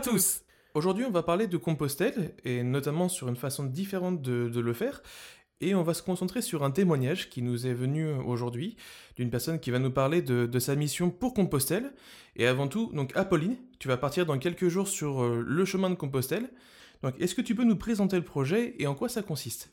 Tous 0.00 0.42
Aujourd'hui, 0.74 1.04
on 1.04 1.10
va 1.10 1.24
parler 1.24 1.48
de 1.48 1.56
Compostelle, 1.56 2.32
et 2.44 2.62
notamment 2.62 3.08
sur 3.08 3.28
une 3.28 3.36
façon 3.36 3.64
différente 3.64 4.22
de, 4.22 4.60
le 4.60 4.72
faire. 4.72 5.02
Et 5.60 5.74
on 5.74 5.82
va 5.82 5.92
se 5.92 6.02
concentrer 6.02 6.40
sur 6.40 6.62
un 6.62 6.70
témoignage 6.70 7.30
qui 7.30 7.42
nous 7.42 7.66
est 7.66 7.74
venu 7.74 8.08
aujourd'hui 8.12 8.76
d'une 9.16 9.30
personne 9.30 9.58
qui 9.58 9.72
va 9.72 9.80
nous 9.80 9.90
parler 9.90 10.22
de, 10.22 10.46
de, 10.46 10.58
sa 10.60 10.76
mission 10.76 11.10
pour 11.10 11.34
Compostelle. 11.34 11.92
Et 12.36 12.46
avant 12.46 12.68
tout, 12.68 12.92
donc 12.92 13.10
Apolline, 13.16 13.56
tu 13.80 13.88
vas 13.88 13.96
partir 13.96 14.24
dans 14.24 14.38
quelques 14.38 14.68
jours 14.68 14.86
sur 14.86 15.24
euh, 15.24 15.42
le 15.44 15.64
chemin 15.64 15.90
de 15.90 15.96
Compostelle. 15.96 16.48
Donc, 17.02 17.14
est-ce 17.18 17.34
que 17.34 17.42
tu 17.42 17.56
peux 17.56 17.64
nous 17.64 17.76
présenter 17.76 18.16
le 18.16 18.24
projet 18.24 18.76
et 18.78 18.86
en 18.86 18.94
quoi 18.94 19.08
ça 19.08 19.22
consiste? 19.22 19.72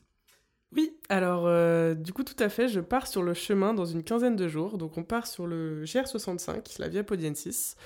Oui, 0.72 0.98
alors 1.08 1.46
euh, 1.46 1.94
du 1.94 2.12
coup 2.12 2.24
tout 2.24 2.40
à 2.42 2.48
fait, 2.48 2.68
je 2.68 2.80
pars 2.80 3.06
sur 3.06 3.22
le 3.22 3.34
chemin 3.34 3.72
dans 3.72 3.86
une 3.86 4.02
quinzaine 4.02 4.34
de 4.34 4.48
jours. 4.48 4.78
Donc 4.78 4.98
on 4.98 5.04
part 5.04 5.26
sur 5.26 5.46
le 5.46 5.84
GR65, 5.84 6.80
la 6.80 6.88
Via 6.88 7.04
Podiensis, 7.04 7.76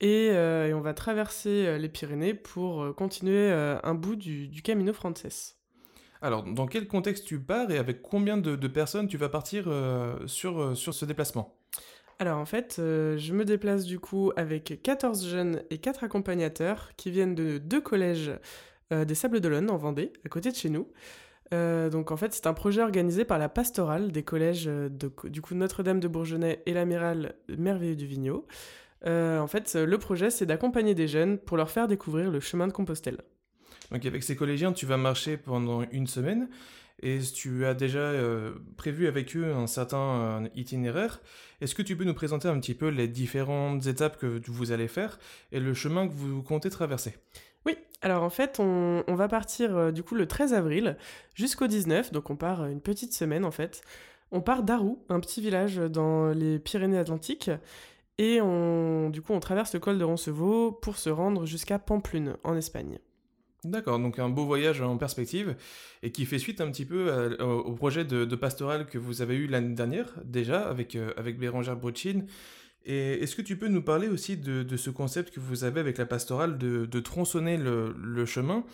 et, 0.00 0.30
euh, 0.32 0.68
et 0.68 0.74
on 0.74 0.80
va 0.80 0.94
traverser 0.94 1.66
euh, 1.66 1.78
les 1.78 1.88
Pyrénées 1.88 2.34
pour 2.34 2.82
euh, 2.82 2.92
continuer 2.92 3.50
un 3.50 3.94
bout 3.94 4.16
du, 4.16 4.48
du, 4.48 4.62
Camino 4.62 4.92
Frances. 4.92 5.56
Alors 6.22 6.42
dans 6.42 6.66
quel 6.66 6.86
contexte 6.86 7.26
tu 7.26 7.38
pars 7.38 7.70
et 7.70 7.78
avec 7.78 8.02
combien 8.02 8.36
de, 8.36 8.56
de 8.56 8.68
personnes 8.68 9.08
tu 9.08 9.16
vas 9.16 9.28
partir 9.28 9.64
euh, 9.66 10.14
sur, 10.26 10.76
sur 10.76 10.94
ce 10.94 11.04
déplacement? 11.04 11.56
Alors 12.18 12.38
en 12.38 12.46
fait, 12.46 12.76
euh, 12.78 13.18
je 13.18 13.34
me 13.34 13.44
déplace 13.44 13.84
du 13.84 13.98
coup 13.98 14.32
avec 14.36 14.80
14 14.82 15.28
jeunes 15.28 15.62
et 15.70 15.78
4 15.78 16.04
accompagnateurs 16.04 16.92
qui 16.96 17.10
viennent 17.10 17.34
de 17.34 17.58
deux 17.58 17.80
collèges 17.80 18.32
des 18.90 19.14
Sables 19.14 19.40
d'Olonne 19.40 19.70
en 19.70 19.76
Vendée, 19.76 20.12
à 20.24 20.28
côté 20.28 20.52
de 20.52 20.56
chez 20.56 20.68
nous. 20.68 20.86
Euh, 21.52 21.90
donc 21.90 22.10
en 22.10 22.16
fait, 22.16 22.32
c'est 22.32 22.46
un 22.46 22.54
projet 22.54 22.82
organisé 22.82 23.24
par 23.24 23.38
la 23.38 23.48
pastorale 23.48 24.12
des 24.12 24.22
collèges 24.22 24.66
de, 24.66 25.12
du 25.24 25.42
coup 25.42 25.54
Notre-Dame 25.54 26.00
de 26.00 26.08
Bourgenais 26.08 26.62
et 26.66 26.74
l'amiral 26.74 27.34
Merveilleux 27.48 27.96
du 27.96 28.06
Vigneault. 28.06 28.46
Euh, 29.06 29.38
en 29.38 29.46
fait, 29.46 29.74
le 29.74 29.98
projet, 29.98 30.30
c'est 30.30 30.46
d'accompagner 30.46 30.94
des 30.94 31.08
jeunes 31.08 31.38
pour 31.38 31.56
leur 31.56 31.70
faire 31.70 31.88
découvrir 31.88 32.30
le 32.30 32.40
chemin 32.40 32.66
de 32.66 32.72
Compostelle. 32.72 33.18
Donc 33.90 34.04
avec 34.06 34.22
ces 34.22 34.36
collégiens, 34.36 34.72
tu 34.72 34.86
vas 34.86 34.96
marcher 34.96 35.36
pendant 35.36 35.82
une 35.92 36.06
semaine 36.06 36.48
et 37.02 37.18
tu 37.20 37.66
as 37.66 37.74
déjà 37.74 37.98
euh, 37.98 38.54
prévu 38.76 39.06
avec 39.06 39.36
eux 39.36 39.52
un 39.52 39.66
certain 39.66 39.98
euh, 39.98 40.48
itinéraire. 40.54 41.20
Est-ce 41.60 41.74
que 41.74 41.82
tu 41.82 41.96
peux 41.96 42.04
nous 42.04 42.14
présenter 42.14 42.48
un 42.48 42.58
petit 42.58 42.74
peu 42.74 42.88
les 42.88 43.08
différentes 43.08 43.86
étapes 43.86 44.18
que 44.18 44.40
vous 44.46 44.72
allez 44.72 44.88
faire 44.88 45.18
et 45.52 45.60
le 45.60 45.74
chemin 45.74 46.08
que 46.08 46.12
vous 46.12 46.42
comptez 46.42 46.70
traverser? 46.70 47.14
Oui, 47.66 47.76
alors 48.02 48.22
en 48.22 48.30
fait, 48.30 48.58
on, 48.58 49.04
on 49.06 49.14
va 49.14 49.28
partir 49.28 49.76
euh, 49.76 49.90
du 49.92 50.02
coup 50.02 50.14
le 50.14 50.26
13 50.26 50.54
avril 50.54 50.96
jusqu'au 51.34 51.66
19, 51.66 52.12
donc 52.12 52.30
on 52.30 52.36
part 52.36 52.66
une 52.66 52.80
petite 52.80 53.12
semaine 53.12 53.44
en 53.44 53.50
fait. 53.50 53.82
On 54.30 54.40
part 54.40 54.62
d'Arou, 54.62 55.04
un 55.10 55.20
petit 55.20 55.40
village 55.40 55.76
dans 55.76 56.30
les 56.30 56.58
Pyrénées-Atlantiques, 56.58 57.50
et 58.18 58.40
on, 58.40 59.10
du 59.10 59.22
coup 59.22 59.32
on 59.32 59.40
traverse 59.40 59.74
le 59.74 59.80
col 59.80 59.98
de 59.98 60.04
Roncevaux 60.04 60.72
pour 60.72 60.98
se 60.98 61.10
rendre 61.10 61.46
jusqu'à 61.46 61.78
Pamplune, 61.78 62.36
en 62.44 62.56
Espagne. 62.56 62.98
D'accord, 63.64 63.98
donc 63.98 64.18
un 64.18 64.28
beau 64.28 64.44
voyage 64.44 64.82
en 64.82 64.98
perspective 64.98 65.56
et 66.02 66.12
qui 66.12 66.26
fait 66.26 66.38
suite 66.38 66.60
un 66.60 66.70
petit 66.70 66.84
peu 66.84 67.38
au, 67.40 67.72
projet 67.72 68.04
de, 68.04 68.36
pastoral 68.36 68.86
que 68.86 68.98
vous 68.98 69.22
avez 69.22 69.36
eu 69.36 69.46
l'année 69.46 69.74
dernière 69.74 70.12
déjà 70.22 70.68
avec, 70.68 70.96
euh, 70.96 71.12
avec 71.16 71.38
Bérangère. 71.38 71.78
Et 72.86 73.22
est-ce 73.22 73.34
que 73.34 73.42
tu 73.42 73.56
peux 73.56 73.68
nous 73.68 73.82
parler 73.82 74.08
aussi 74.08 74.36
de, 74.36 74.76
ce 74.76 74.90
concept 74.90 75.32
que 75.32 75.40
vous 75.40 75.64
avez 75.64 75.80
avec 75.80 75.96
la 75.96 76.04
pastorale 76.04 76.58
de, 76.58 77.00
tronçonner 77.00 77.56
le, 77.56 78.26
chemin, 78.26 78.64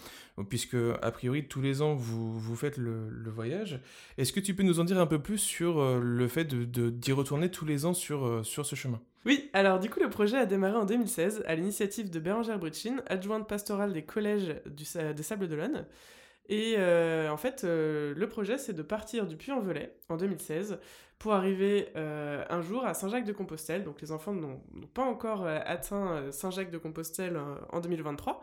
puisque 0.48 0.76
a 1.02 1.10
priori 1.10 1.46
tous 1.46 1.60
les 1.60 1.82
ans 1.82 1.94
vous, 1.94 2.38
vous 2.38 2.56
faites 2.56 2.76
le, 2.76 3.30
voyage. 3.30 3.80
Est-ce 4.18 4.32
que 4.32 4.40
tu 4.40 4.54
peux 4.54 4.64
nous 4.64 4.80
en 4.80 4.84
dire 4.84 4.98
un 4.98 5.06
peu 5.06 5.20
plus 5.20 5.38
sur 5.38 5.80
euh, 5.80 6.00
le 6.02 6.26
fait 6.26 6.44
d'y 6.44 7.12
retourner 7.12 7.50
tous 7.50 7.64
les 7.64 7.86
ans 7.86 7.94
sur, 7.94 8.26
euh, 8.26 8.42
ce 8.42 8.74
chemin? 8.74 9.00
Oui, 9.24 9.50
alors 9.52 9.78
du 9.78 9.88
coup 9.88 10.00
le 10.00 10.08
projet 10.08 10.38
a 10.38 10.46
démarré 10.46 10.76
en 10.76 10.84
2016 10.84 11.44
à 11.46 11.54
l'initiative 11.54 12.10
de 12.10 12.18
Bérangère 12.18 12.58
Brutchin, 12.58 12.96
adjointe 13.06 13.46
pastorale 13.46 13.92
des 13.92 14.02
collèges 14.02 14.56
des 14.66 15.22
Sables 15.22 15.46
d'Olonne. 15.46 15.84
Et 16.50 16.74
euh, 16.76 17.30
en 17.30 17.36
fait, 17.36 17.62
euh, 17.62 18.12
le 18.16 18.28
projet, 18.28 18.58
c'est 18.58 18.72
de 18.72 18.82
partir 18.82 19.26
du 19.26 19.36
Puy-en-Velay 19.36 19.94
en 20.08 20.16
2016 20.16 20.80
pour 21.20 21.32
arriver 21.32 21.90
euh, 21.94 22.44
un 22.50 22.60
jour 22.60 22.84
à 22.84 22.92
Saint-Jacques-de-Compostelle. 22.92 23.84
Donc 23.84 24.02
les 24.02 24.10
enfants 24.10 24.32
n'ont 24.32 24.60
pas 24.92 25.04
encore 25.04 25.46
atteint 25.46 26.30
Saint-Jacques-de-Compostelle 26.32 27.38
en 27.70 27.78
2023. 27.78 28.42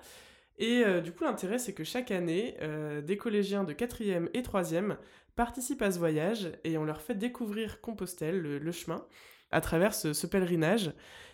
Et 0.59 0.83
du 1.01 1.11
coup, 1.11 1.23
l'intérêt, 1.23 1.59
c'est 1.59 1.73
que 1.73 1.83
chaque 1.83 2.09
année, 2.09 2.57
des 3.03 3.17
collégiens 3.17 3.63
de 3.63 3.73
4e 3.73 4.29
et 4.33 4.41
3e 4.41 4.95
participent 5.35 5.83
à 5.83 5.91
ce 5.91 5.99
voyage 5.99 6.51
et 6.63 6.77
on 6.77 6.83
leur 6.83 7.01
fait 7.01 7.13
découvrir 7.13 7.81
Compostelle, 7.81 8.39
le, 8.39 8.71
chemin, 8.71 9.05
à 9.51 9.61
travers 9.61 9.93
ce 9.93 10.27
pèlerinage. 10.27 10.93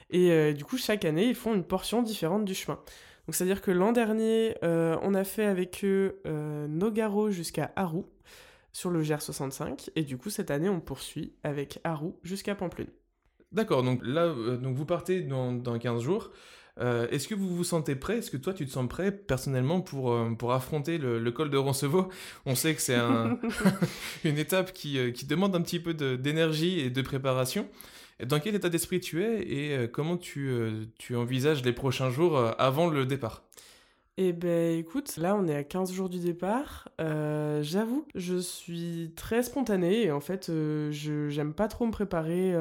Et 0.10 0.54
du 0.54 0.66
coup, 0.66 0.78
chaque 0.78 1.06
année, 1.06 1.28
ils 1.28 1.36
font 1.36 1.54
une 1.54 1.64
portion 1.64 2.02
différente 2.02 2.44
du 2.46 2.56
chemin. 2.56 2.80
Donc 3.26 3.36
c'est-à-dire 3.36 3.62
que 3.62 3.72
l'an 3.72 3.94
dernier, 3.94 4.56
euh, 4.64 4.98
on 5.02 5.14
a 5.14 5.24
fait 5.24 5.46
avec 5.46 5.82
eux 5.84 6.20
euh, 6.26 6.68
Nogaro 6.68 7.32
jusqu'à 7.32 7.72
Arou 7.76 8.06
sur 8.74 8.90
le 8.90 9.02
GR65 9.02 9.90
et 9.96 10.04
du 10.04 10.18
coup 10.18 10.30
cette 10.30 10.52
année 10.52 10.68
on 10.68 10.82
poursuit 10.82 11.34
avec 11.44 11.80
Arou 11.84 12.20
jusqu'à 12.24 12.56
Pamplune. 12.56 12.90
D'accord, 13.52 13.84
donc 13.84 14.02
là 14.04 14.24
euh, 14.26 14.58
donc 14.58 14.76
vous 14.76 14.86
partez 14.86 15.22
dans, 15.22 15.54
dans 15.54 15.78
15 15.78 16.02
jours. 16.02 16.32
Est-ce 16.80 17.28
que 17.28 17.36
vous 17.36 17.56
vous 17.56 17.64
sentez 17.64 17.96
prêt? 17.96 18.18
Est-ce 18.18 18.32
que 18.32 18.38
toi 18.38 18.52
tu 18.52 18.66
te 18.66 18.72
sens 18.72 18.90
prêt 18.90 19.12
personnellement 19.12 19.80
pour, 19.80 20.18
pour 20.40 20.54
affronter 20.54 20.98
le, 20.98 21.20
le, 21.20 21.32
col 21.32 21.52
de 21.52 21.58
Roncevaux? 21.58 22.10
On 22.48 22.56
sait 22.56 22.74
que 22.74 22.82
c'est 22.82 22.96
un, 22.96 23.38
une 24.24 24.40
étape 24.40 24.74
qui, 24.74 25.14
qui 25.14 25.28
demande 25.28 25.56
un 25.56 25.62
petit 25.62 25.80
peu 25.80 25.94
d'énergie 25.94 26.80
et 26.80 26.90
de 26.90 27.02
préparation. 27.04 27.70
Dans 28.26 28.40
quel 28.40 28.56
état 28.56 28.70
d'esprit 28.70 29.00
tu 29.00 29.24
es 29.24 29.42
et 29.42 29.78
euh, 29.78 29.88
comment 29.88 30.18
tu, 30.18 30.50
euh, 30.50 30.86
tu 30.98 31.16
envisages 31.16 31.64
les 31.64 31.74
prochains 31.74 32.10
jours 32.10 32.38
euh, 32.38 32.52
avant 32.58 32.90
le 32.90 33.06
départ? 33.06 33.44
Eh 34.18 34.32
ben 34.32 34.78
écoute, 34.78 35.18
là 35.18 35.36
on 35.36 35.48
est 35.48 35.56
à 35.56 35.64
15 35.64 35.92
jours 35.92 36.08
du 36.08 36.20
départ. 36.20 36.88
J'avoue, 37.00 38.06
je 38.14 38.38
suis 38.38 39.12
très 39.16 39.42
spontanée 39.42 40.04
et 40.04 40.12
en 40.12 40.20
fait, 40.20 40.50
euh, 40.50 40.92
j'aime 41.30 41.54
pas 41.54 41.68
trop 41.68 41.86
me 41.88 41.92
préparer, 41.92 42.54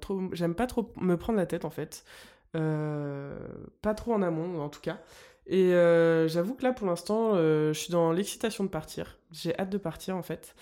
trop, 0.00 0.20
j'aime 0.32 0.54
pas 0.54 0.66
trop 0.66 0.92
me 1.00 1.16
prendre 1.16 1.38
la 1.38 1.46
tête 1.46 1.64
en 1.64 1.70
fait. 1.70 2.04
pas 2.52 3.94
trop 3.94 4.12
en 4.12 4.20
amont 4.20 4.60
en 4.60 4.68
tout 4.68 4.80
cas. 4.82 4.98
Et 5.46 5.70
j'avoue 6.28 6.54
que 6.54 6.62
là 6.64 6.74
pour 6.74 6.86
l'instant, 6.86 7.36
je 7.36 7.72
suis 7.72 7.90
dans 7.90 8.12
l'excitation 8.12 8.64
de 8.64 8.68
partir. 8.68 9.18
J'ai 9.32 9.58
hâte 9.58 9.70
de 9.70 9.78
partir 9.78 10.14
en 10.14 10.22
fait. 10.22 10.54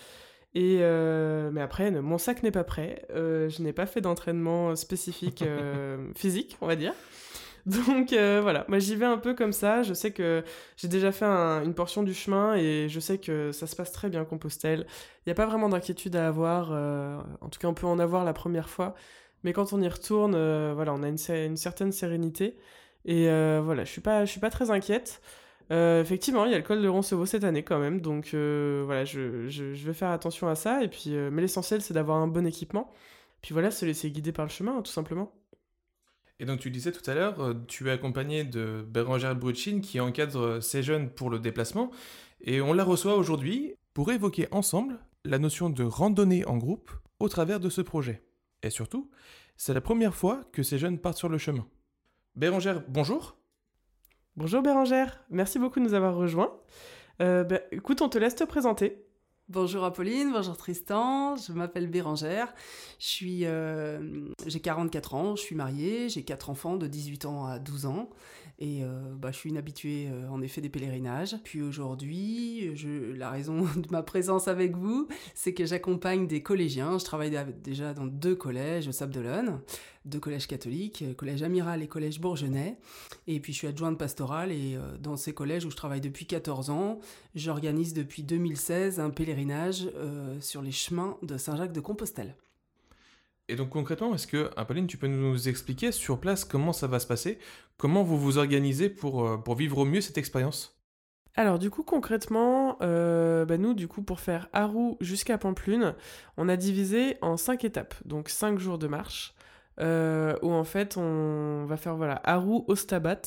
Et 0.53 0.79
euh, 0.81 1.51
mais 1.51 1.61
après, 1.61 1.91
mon 1.91 2.17
sac 2.17 2.43
n'est 2.43 2.51
pas 2.51 2.63
prêt. 2.63 3.05
Euh, 3.11 3.49
je 3.49 3.61
n'ai 3.61 3.73
pas 3.73 3.85
fait 3.85 4.01
d'entraînement 4.01 4.75
spécifique 4.75 5.41
euh, 5.41 6.11
physique, 6.15 6.57
on 6.61 6.67
va 6.67 6.75
dire. 6.75 6.93
Donc 7.65 8.13
voilà, 8.13 8.63
moi 8.69 8.79
j'y 8.79 8.95
vais 8.95 9.05
un 9.05 9.17
peu 9.17 9.33
comme 9.33 9.51
ça. 9.51 9.83
Je 9.83 9.93
sais 9.93 10.11
que 10.11 10.43
j'ai 10.77 10.87
déjà 10.87 11.11
fait 11.11 11.25
un, 11.25 11.63
une 11.63 11.73
portion 11.73 12.01
du 12.01 12.13
chemin 12.13 12.55
et 12.55 12.87
je 12.87 12.99
sais 13.01 13.17
que 13.17 13.51
ça 13.51 13.67
se 13.67 13.75
passe 13.75 13.91
très 13.91 14.09
bien 14.09 14.23
Compostelle. 14.23 14.87
Il 15.19 15.29
n'y 15.29 15.31
a 15.31 15.35
pas 15.35 15.45
vraiment 15.45 15.67
d'inquiétude 15.67 16.15
à 16.15 16.29
avoir. 16.29 16.71
En 17.41 17.49
tout 17.49 17.59
cas, 17.59 17.67
on 17.67 17.73
peut 17.73 17.87
en 17.87 17.99
avoir 17.99 18.23
la 18.23 18.31
première 18.31 18.69
fois. 18.69 18.95
Mais 19.43 19.51
quand 19.51 19.73
on 19.73 19.81
y 19.81 19.87
retourne, 19.89 20.31
voilà, 20.73 20.93
on 20.93 21.03
a 21.03 21.09
une, 21.09 21.17
une, 21.29 21.57
certaine 21.57 21.91
sérénité. 21.91 22.55
Et 23.03 23.25
voilà, 23.59 23.83
je 23.83 23.91
suis 23.91 24.01
pas, 24.01 24.23
je 24.23 24.31
suis 24.31 24.39
pas 24.39 24.49
très 24.49 24.71
inquiète. 24.71 25.21
Euh, 25.71 26.01
effectivement, 26.01 26.45
il 26.45 26.51
y 26.51 26.55
a 26.55 26.57
le 26.57 26.63
col 26.63 26.81
de 26.81 26.87
Roncevaux 26.87 27.25
cette 27.25 27.43
année 27.43 27.63
quand 27.63 27.79
même, 27.79 27.99
donc 27.99 28.33
euh, 28.33 28.83
voilà, 28.85 29.03
je, 29.03 29.47
vais 29.49 29.93
faire 29.93 30.09
attention 30.09 30.47
à 30.47 30.55
ça. 30.55 30.83
Et 30.83 30.87
puis, 30.87 31.15
euh, 31.15 31.29
mais 31.31 31.41
l'essentiel, 31.41 31.81
c'est 31.81 31.93
d'avoir 31.93 32.17
un 32.17 32.27
bon 32.27 32.45
équipement. 32.45 32.91
Puis 33.41 33.53
voilà, 33.53 33.71
se 33.71 33.85
laisser 33.85 34.09
guider 34.09 34.31
par 34.31 34.45
le 34.45 34.51
chemin, 34.51 34.77
hein, 34.77 34.81
tout 34.81 34.91
simplement. 34.91 35.33
Et 36.39 36.45
donc 36.45 36.59
tu 36.59 36.69
disais 36.69 36.91
tout 36.91 37.09
à 37.09 37.15
l'heure, 37.15 37.55
tu 37.67 37.87
es 37.87 37.91
accompagné 37.91 38.43
de 38.43 38.85
Bérangère 38.87 39.35
Bruchin 39.35 39.79
qui 39.81 39.99
encadre 39.99 40.61
ces 40.61 40.83
jeunes 40.83 41.09
pour 41.09 41.31
le 41.31 41.39
déplacement, 41.39 41.89
et 42.41 42.61
on 42.61 42.73
la 42.73 42.83
reçoit 42.83 43.15
aujourd'hui 43.15 43.73
pour 43.95 44.11
évoquer 44.11 44.47
ensemble 44.51 44.99
la 45.25 45.39
notion 45.39 45.71
de 45.71 45.83
randonnée 45.83 46.45
en 46.45 46.57
groupe 46.57 46.91
au 47.19 47.27
travers 47.27 47.59
de 47.59 47.69
ce 47.69 47.81
projet. 47.81 48.21
Et 48.61 48.69
surtout, 48.69 49.09
c'est 49.55 49.73
la 49.73 49.81
première 49.81 50.13
fois 50.13 50.41
que 50.53 50.61
ces 50.61 50.77
jeunes 50.77 50.99
partent 50.99 51.17
sur 51.17 51.29
le 51.29 51.39
chemin. 51.39 51.65
Bérangère, 52.35 52.83
bonjour. 52.87 53.36
Bonjour 54.37 54.61
Bérangère, 54.61 55.19
merci 55.31 55.57
beaucoup 55.57 55.79
de 55.79 55.85
nous 55.85 55.95
avoir 55.95 56.15
rejoints. 56.15 56.53
Euh, 57.23 57.43
bah, 57.43 57.59
écoute, 57.71 58.03
on 58.03 58.07
te 58.07 58.19
laisse 58.19 58.35
te 58.35 58.43
présenter. 58.43 59.03
Bonjour 59.49 59.85
Apolline, 59.85 60.33
bonjour 60.33 60.57
Tristan, 60.57 61.37
je 61.37 61.53
m'appelle 61.53 61.87
Bérangère, 61.87 62.53
euh, 63.23 64.27
j'ai 64.45 64.59
44 64.59 65.15
ans, 65.15 65.35
je 65.37 65.41
suis 65.41 65.55
mariée, 65.55 66.09
j'ai 66.09 66.23
quatre 66.23 66.49
enfants 66.49 66.75
de 66.75 66.85
18 66.85 67.25
ans 67.25 67.45
à 67.45 67.57
12 67.57 67.85
ans 67.85 68.09
et 68.59 68.83
euh, 68.83 69.15
bah, 69.15 69.31
je 69.31 69.37
suis 69.37 69.49
une 69.49 69.57
habituée 69.57 70.09
euh, 70.11 70.27
en 70.29 70.41
effet 70.41 70.59
des 70.59 70.67
pèlerinages. 70.67 71.37
Puis 71.45 71.61
aujourd'hui, 71.61 72.73
la 73.15 73.29
raison 73.29 73.61
de 73.75 73.87
ma 73.89 74.03
présence 74.03 74.49
avec 74.49 74.75
vous, 74.75 75.07
c'est 75.33 75.53
que 75.53 75.65
j'accompagne 75.65 76.27
des 76.27 76.43
collégiens, 76.43 76.97
je 76.97 77.05
travaille 77.05 77.33
déjà 77.63 77.93
dans 77.93 78.05
deux 78.05 78.35
collèges 78.35 78.89
au 78.89 78.91
Sable 78.91 79.13
d'Olonne, 79.13 79.61
deux 80.07 80.19
collèges 80.19 80.47
catholiques, 80.47 81.03
collège 81.17 81.43
Amiral 81.43 81.83
et 81.83 81.87
collège 81.87 82.19
Bourgenais, 82.19 82.77
et 83.27 83.39
puis 83.39 83.53
je 83.53 83.59
suis 83.59 83.67
adjointe 83.67 83.97
pastorale 83.97 84.51
et 84.51 84.75
euh, 84.75 84.97
dans 84.97 85.17
ces 85.17 85.33
collèges 85.33 85.65
où 85.65 85.71
je 85.71 85.75
travaille 85.75 86.01
depuis 86.01 86.25
14 86.25 86.69
ans, 86.69 86.99
j'organise 87.35 87.93
depuis 87.93 88.23
2016 88.23 88.99
un 88.99 89.09
pèlerinage 89.09 89.89
euh, 89.95 90.39
sur 90.41 90.61
les 90.61 90.71
chemins 90.71 91.17
de 91.21 91.37
Saint-Jacques 91.37 91.73
de 91.73 91.79
Compostelle. 91.79 92.35
Et 93.49 93.55
donc 93.55 93.69
concrètement, 93.69 94.13
est-ce 94.13 94.27
que, 94.27 94.49
Apolline, 94.57 94.87
tu 94.87 94.97
peux 94.97 95.07
nous 95.07 95.47
expliquer 95.47 95.91
sur 95.91 96.19
place 96.19 96.43
comment 96.43 96.73
ça 96.73 96.87
va 96.87 96.99
se 96.99 97.07
passer? 97.07 97.39
Comment 97.77 98.03
vous 98.03 98.17
vous 98.17 98.37
organisez 98.37 98.89
pour, 98.89 99.25
euh, 99.25 99.37
pour 99.37 99.55
vivre 99.55 99.77
au 99.77 99.85
mieux 99.85 100.01
cette 100.01 100.17
expérience? 100.17 100.77
Alors 101.37 101.59
du 101.59 101.69
coup 101.69 101.83
concrètement, 101.83 102.77
euh, 102.81 103.45
bah, 103.45 103.59
nous 103.59 103.75
du 103.75 103.87
coup 103.87 104.01
pour 104.01 104.19
faire 104.19 104.49
Arou 104.53 104.97
jusqu'à 105.01 105.37
Pamplune, 105.37 105.93
on 106.35 106.49
a 106.49 106.57
divisé 106.57 107.17
en 107.21 107.37
cinq 107.37 107.63
étapes, 107.63 107.93
donc 108.05 108.29
cinq 108.29 108.57
jours 108.57 108.79
de 108.79 108.87
marche, 108.87 109.35
euh, 109.79 110.35
où 110.41 110.51
en 110.51 110.63
fait 110.63 110.97
on 110.97 111.65
va 111.65 111.77
faire 111.77 111.95
voilà 111.95 112.19
Arou, 112.23 112.65
Ostabat, 112.67 113.21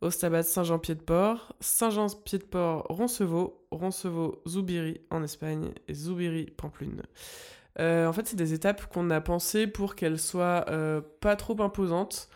Ostabat 0.00 0.44
Saint-Jean-Pied-de-Port, 0.44 1.54
Saint-Jean-Pied-de-Port, 1.60 2.86
Roncevaux, 2.88 3.64
Roncevaux, 3.70 4.42
Zoubiri 4.46 5.00
en 5.10 5.22
Espagne 5.22 5.70
et 5.88 5.94
Zoubiri, 5.94 6.46
Pamplune. 6.56 7.02
Euh, 7.78 8.06
en 8.06 8.12
fait, 8.12 8.26
c'est 8.26 8.36
des 8.36 8.52
étapes 8.52 8.86
qu'on 8.92 9.10
a 9.10 9.20
pensées 9.20 9.66
pour 9.66 9.94
qu'elles 9.94 10.18
soient 10.18 10.64
euh, 10.68 11.00
pas 11.20 11.36
trop 11.36 11.60
imposantes, 11.60 12.28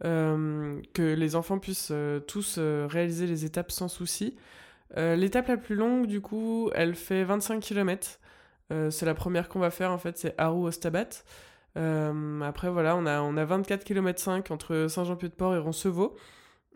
que 0.00 1.14
les 1.14 1.36
enfants 1.36 1.60
puissent 1.60 1.92
tous 2.26 2.58
réaliser 2.58 3.28
les 3.28 3.44
étapes 3.44 3.70
sans 3.70 3.86
souci. 3.86 4.36
L'étape 4.96 5.46
la 5.46 5.56
plus 5.56 5.76
longue, 5.76 6.08
du 6.08 6.20
coup, 6.20 6.70
elle 6.74 6.96
fait 6.96 7.22
25 7.22 7.60
km. 7.60 8.18
c'est 8.90 9.06
la 9.06 9.14
première 9.14 9.48
qu'on 9.48 9.60
va 9.60 9.70
faire, 9.70 9.92
en 9.92 9.98
fait, 9.98 10.18
c'est 10.18 10.34
Arou-Ostabat. 10.38 11.22
Après, 11.76 12.70
voilà, 12.70 12.96
on 12.96 13.06
a, 13.06 13.20
on 13.22 13.36
a 13.36 13.44
24 13.44 13.84
km 13.84 14.20
5 14.20 14.50
entre 14.50 14.86
Saint-Jean-Pied-de-Port 14.88 15.54
et 15.54 15.58
Roncevaux. 15.58 16.16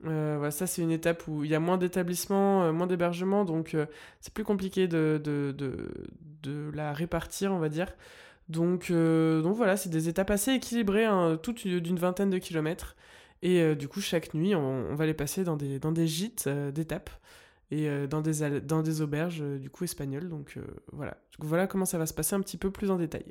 Euh, 0.04 0.50
ça, 0.50 0.66
c'est 0.66 0.82
une 0.82 0.90
étape 0.90 1.26
où 1.26 1.44
il 1.44 1.50
y 1.50 1.54
a 1.54 1.60
moins 1.60 1.78
d'établissements, 1.78 2.64
euh, 2.64 2.72
moins 2.72 2.86
d'hébergements, 2.86 3.44
donc 3.44 3.74
euh, 3.74 3.86
c'est 4.20 4.32
plus 4.32 4.44
compliqué 4.44 4.88
de, 4.88 5.20
de, 5.22 5.54
de, 5.56 5.90
de, 6.42 6.70
la 6.74 6.92
répartir, 6.92 7.52
on 7.52 7.58
va 7.58 7.68
dire. 7.68 7.94
Donc, 8.48 8.92
donc 8.92 9.56
voilà, 9.56 9.76
c'est 9.76 9.88
des 9.88 10.08
étapes 10.08 10.30
assez 10.30 10.52
équilibrées, 10.52 11.04
hein, 11.04 11.36
toutes 11.42 11.66
d'une 11.66 11.98
vingtaine 11.98 12.30
de 12.30 12.38
kilomètres. 12.38 12.96
Et 13.42 13.74
du 13.74 13.88
coup, 13.88 14.00
chaque 14.00 14.34
nuit, 14.34 14.54
on, 14.54 14.94
va 14.94 15.04
les 15.04 15.14
passer 15.14 15.42
dans 15.42 15.56
des, 15.56 15.80
dans 15.80 15.90
des 15.90 16.06
gîtes 16.06 16.48
d'étapes 16.48 17.10
et 17.72 18.06
dans, 18.06 18.20
des, 18.20 18.60
dans 18.60 18.82
des 18.82 19.00
auberges 19.00 19.42
du 19.42 19.68
coup 19.68 19.82
espagnoles. 19.82 20.28
Donc 20.28 20.58
voilà. 20.92 21.16
voilà 21.40 21.66
comment 21.66 21.84
ça 21.84 21.98
va 21.98 22.06
se 22.06 22.14
passer 22.14 22.36
un 22.36 22.40
petit 22.40 22.56
peu 22.56 22.70
plus 22.70 22.90
en 22.92 22.98
détail. 22.98 23.24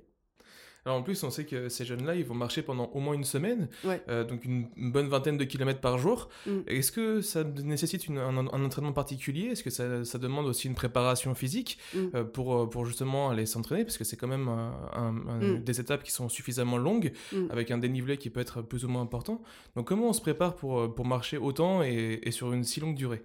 Alors 0.85 0.99
en 0.99 1.01
plus, 1.01 1.23
on 1.23 1.31
sait 1.31 1.45
que 1.45 1.67
ces 1.67 1.83
jeunes-là, 1.83 2.13
ils 2.15 2.23
vont 2.23 2.35
marcher 2.35 2.61
pendant 2.61 2.91
au 2.93 2.99
moins 2.99 3.15
une 3.15 3.23
semaine, 3.23 3.69
euh, 4.07 4.23
donc 4.23 4.45
une, 4.45 4.67
bonne 4.77 5.07
vingtaine 5.07 5.35
de 5.35 5.43
kilomètres 5.43 5.79
par 5.79 5.97
jour. 5.97 6.29
Mm. 6.45 6.59
Est-ce 6.67 6.91
que 6.91 7.21
ça 7.21 7.43
nécessite 7.43 8.07
un, 8.11 8.37
entraînement 8.37 8.93
particulier? 8.93 9.47
Est-ce 9.47 9.63
que 9.63 9.71
ça, 9.71 10.19
demande 10.19 10.45
aussi 10.45 10.67
une 10.67 10.75
préparation 10.75 11.33
physique 11.33 11.79
mm. 11.95 11.99
euh, 12.13 12.23
pour, 12.23 12.55
euh, 12.55 12.69
pour 12.69 12.85
justement 12.85 13.31
aller 13.31 13.47
s'entraîner? 13.47 13.83
Parce 13.83 13.97
que 13.97 14.03
c'est 14.03 14.15
quand 14.15 14.27
même 14.27 14.45
mm. 14.45 15.63
des 15.63 15.79
étapes 15.79 16.03
qui 16.03 16.11
sont 16.11 16.29
suffisamment 16.29 16.77
longues, 16.77 17.11
avec 17.49 17.71
un 17.71 17.79
dénivelé 17.79 18.17
qui 18.17 18.29
peut 18.29 18.39
être 18.39 18.61
plus 18.61 18.85
ou 18.85 18.87
moins 18.87 19.01
important. 19.01 19.41
Donc 19.75 19.87
comment 19.87 20.09
on 20.09 20.13
se 20.13 20.21
prépare 20.21 20.55
pour, 20.55 20.93
pour 20.93 21.05
marcher 21.05 21.37
autant 21.37 21.81
et, 21.81 22.19
et 22.21 22.29
sur 22.29 22.53
une 22.53 22.63
si 22.63 22.79
longue 22.79 22.95
durée? 22.95 23.23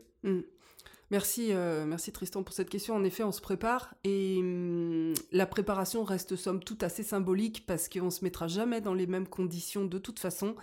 Merci, 1.11 1.49
euh, 1.51 1.87
merci 1.87 2.12
Tristan 2.12 2.45
pour 2.45 2.55
cette 2.55 2.71
question. 2.71 2.95
En 2.95 3.03
effet, 3.03 3.25
on 3.25 3.33
se 3.33 3.41
prépare 3.41 3.95
et 4.05 4.37
hum, 4.39 5.12
la 5.33 5.45
préparation 5.45 6.05
reste 6.05 6.37
somme 6.37 6.62
toute 6.62 6.85
assez 6.85 7.03
symbolique 7.03 7.65
parce 7.67 7.89
qu'on 7.89 8.11
se 8.11 8.23
mettra 8.23 8.47
jamais 8.47 8.81
dans 8.81 8.95
les 8.95 9.09
mêmes 9.09 9.27
conditions 9.27 9.85
de 9.85 9.99
toute 9.99 10.21
façon. 10.21 10.55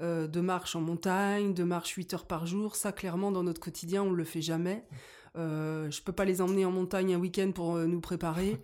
Euh, 0.00 0.26
de 0.26 0.40
marche 0.40 0.76
en 0.76 0.82
montagne, 0.82 1.54
de 1.54 1.64
marche 1.64 1.92
8 1.92 2.14
heures 2.14 2.26
par 2.26 2.44
jour, 2.44 2.76
ça 2.76 2.92
clairement 2.92 3.32
dans 3.32 3.42
notre 3.42 3.62
quotidien 3.62 4.02
on 4.02 4.12
le 4.12 4.24
fait 4.24 4.42
jamais. 4.42 4.84
Euh, 5.36 5.90
je 5.90 6.00
peux 6.02 6.12
pas 6.12 6.24
les 6.24 6.40
emmener 6.42 6.64
en 6.64 6.70
montagne 6.70 7.14
un 7.14 7.18
week-end 7.18 7.50
pour 7.52 7.74
euh, 7.74 7.86
nous 7.86 8.00
préparer. 8.00 8.58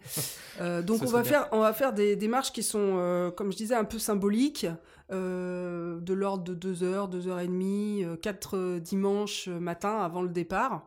donc 0.84 1.02
on 1.02 1.06
va, 1.06 1.24
faire, 1.24 1.48
on 1.52 1.60
va 1.60 1.72
faire 1.72 1.94
des, 1.94 2.16
des 2.16 2.28
marches 2.28 2.52
qui 2.52 2.62
sont, 2.62 3.32
comme 3.34 3.50
je 3.50 3.56
disais, 3.56 3.74
un 3.74 3.84
peu 3.84 3.98
symboliques, 3.98 4.66
de 5.10 6.12
l'ordre 6.12 6.44
de 6.44 6.54
2 6.54 6.82
heures, 6.82 7.08
2 7.08 7.28
heures 7.28 7.40
et 7.40 7.46
demie, 7.46 8.04
4 8.22 8.78
dimanches 8.78 9.48
matin 9.48 9.98
avant 9.98 10.22
le 10.22 10.28
départ. 10.28 10.86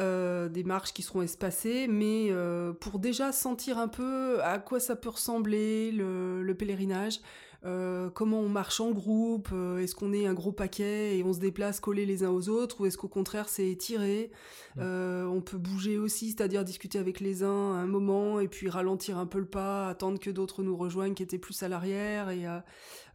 Euh, 0.00 0.48
des 0.48 0.64
marches 0.64 0.92
qui 0.92 1.02
seront 1.02 1.22
espacées, 1.22 1.86
mais 1.88 2.26
euh, 2.30 2.72
pour 2.72 2.98
déjà 2.98 3.30
sentir 3.30 3.78
un 3.78 3.86
peu 3.86 4.42
à 4.42 4.58
quoi 4.58 4.80
ça 4.80 4.96
peut 4.96 5.10
ressembler 5.10 5.92
le, 5.92 6.52
pèlerinage, 6.58 7.20
euh, 7.64 8.10
comment 8.10 8.40
on 8.40 8.48
marche 8.48 8.80
en 8.80 8.90
groupe, 8.90 9.48
est-ce 9.78 9.94
qu'on 9.94 10.12
est 10.12 10.26
un 10.26 10.34
gros 10.34 10.52
paquet 10.52 11.16
et 11.16 11.24
on 11.24 11.32
se 11.32 11.40
déplace 11.40 11.80
collés 11.80 12.06
les 12.06 12.22
uns 12.22 12.30
aux 12.30 12.48
autres, 12.48 12.80
ou 12.80 12.86
est-ce 12.86 12.98
qu'au 12.98 13.08
contraire 13.08 13.48
c'est 13.48 13.68
étiré, 13.68 14.30
on 14.76 15.42
peut 15.44 15.58
bouger 15.58 15.98
aussi, 15.98 16.30
c'est-à-dire 16.30 16.64
discuter 16.64 16.98
avec 16.98 17.20
les 17.20 17.42
uns 17.42 17.74
un 17.74 17.86
moment 17.86 18.40
et 18.40 18.48
puis 18.48 18.68
ralentir 18.68 19.18
un 19.18 19.26
peu 19.26 19.38
le 19.38 19.46
pas, 19.46 19.88
attendre 19.88 20.18
que 20.18 20.30
d'autres 20.30 20.62
nous 20.62 20.76
rejoignent 20.76 21.14
qui 21.14 21.22
étaient 21.22 21.38
plus 21.38 21.62
à 21.62 21.68
l'arrière 21.68 22.30
et 22.30 22.44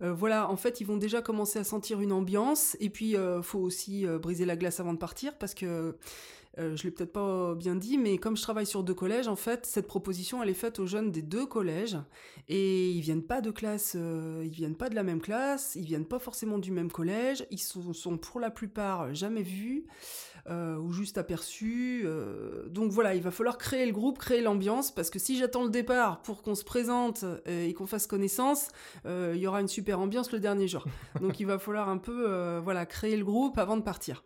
voilà, 0.02 0.50
en 0.50 0.56
fait 0.56 0.82
ils 0.82 0.88
vont 0.88 0.98
déjà 0.98 1.22
commencer 1.22 1.60
à 1.60 1.64
sentir 1.64 2.02
une 2.02 2.12
ambiance 2.12 2.76
et 2.80 2.90
puis 2.90 3.16
faut 3.44 3.60
aussi 3.60 4.06
briser 4.22 4.46
la 4.46 4.56
glace 4.56 4.80
avant 4.80 4.94
de 4.94 5.00
partir 5.00 5.38
parce 5.38 5.54
que 5.54 5.96
euh, 6.58 6.76
je 6.76 6.84
l'ai 6.84 6.92
peut-être 6.92 7.14
pas 7.14 7.54
bien 7.56 7.76
dit, 7.76 7.98
mais 7.98 8.18
comme 8.18 8.36
je 8.36 8.42
travaille 8.42 8.66
sur 8.66 8.84
deux 8.84 8.94
collèges, 8.94 9.28
en 9.28 9.36
fait, 9.36 9.66
cette 9.66 9.88
proposition, 9.88 10.42
elle 10.42 10.50
est 10.50 10.56
faite 10.56 10.80
aux 10.80 10.88
jeunes 10.88 11.12
des 11.12 11.22
deux 11.22 11.46
collèges, 11.46 11.98
et 12.48 12.90
ils 12.90 13.02
viennent 13.02 13.24
pas 13.24 13.42
de 13.42 13.52
classe, 13.52 13.94
euh, 13.96 14.42
ils 14.44 14.52
viennent 14.52 14.76
pas 14.76 14.90
de 14.90 14.96
la 14.96 15.04
même 15.04 15.22
classe, 15.22 15.76
ils 15.76 15.86
viennent 15.86 16.08
pas 16.08 16.20
forcément 16.20 16.58
du 16.58 16.72
même 16.72 16.92
collège, 16.92 17.46
ils 17.52 17.60
sont, 17.60 17.94
sont 17.94 18.18
pour 18.18 18.40
la 18.40 18.50
plupart 18.50 19.14
jamais 19.14 19.44
vus, 19.44 19.86
euh, 20.50 20.78
ou 20.78 20.92
juste 20.92 21.18
aperçus. 21.18 22.06
donc 22.68 22.92
voilà, 22.92 23.14
il 23.14 23.22
va 23.22 23.30
falloir 23.30 23.58
créer 23.58 23.86
le 23.86 23.92
groupe, 23.92 24.18
créer 24.18 24.42
l'ambiance, 24.42 24.92
parce 24.92 25.10
que 25.10 25.20
si 25.20 25.38
j'attends 25.38 25.64
le 25.64 25.70
départ 25.70 26.22
pour 26.24 26.42
qu'on 26.42 26.56
se 26.56 26.64
présente 26.64 27.26
et 27.46 27.74
qu'on 27.74 27.86
fasse 27.86 28.08
connaissance, 28.08 28.70
il 29.06 29.38
y 29.38 29.46
aura 29.46 29.62
une 29.62 29.68
super 29.68 30.00
ambiance 30.00 30.32
le 30.32 30.40
dernier 30.40 30.68
jour. 30.68 30.86
Donc 31.22 31.40
il 31.40 31.46
va 31.46 31.60
falloir 31.60 31.90
un 31.90 31.98
peu, 31.98 32.58
voilà, 32.64 32.86
créer 32.86 33.18
le 33.18 33.26
groupe 33.26 33.58
avant 33.58 33.78
de 33.78 33.84
partir. 33.84 34.24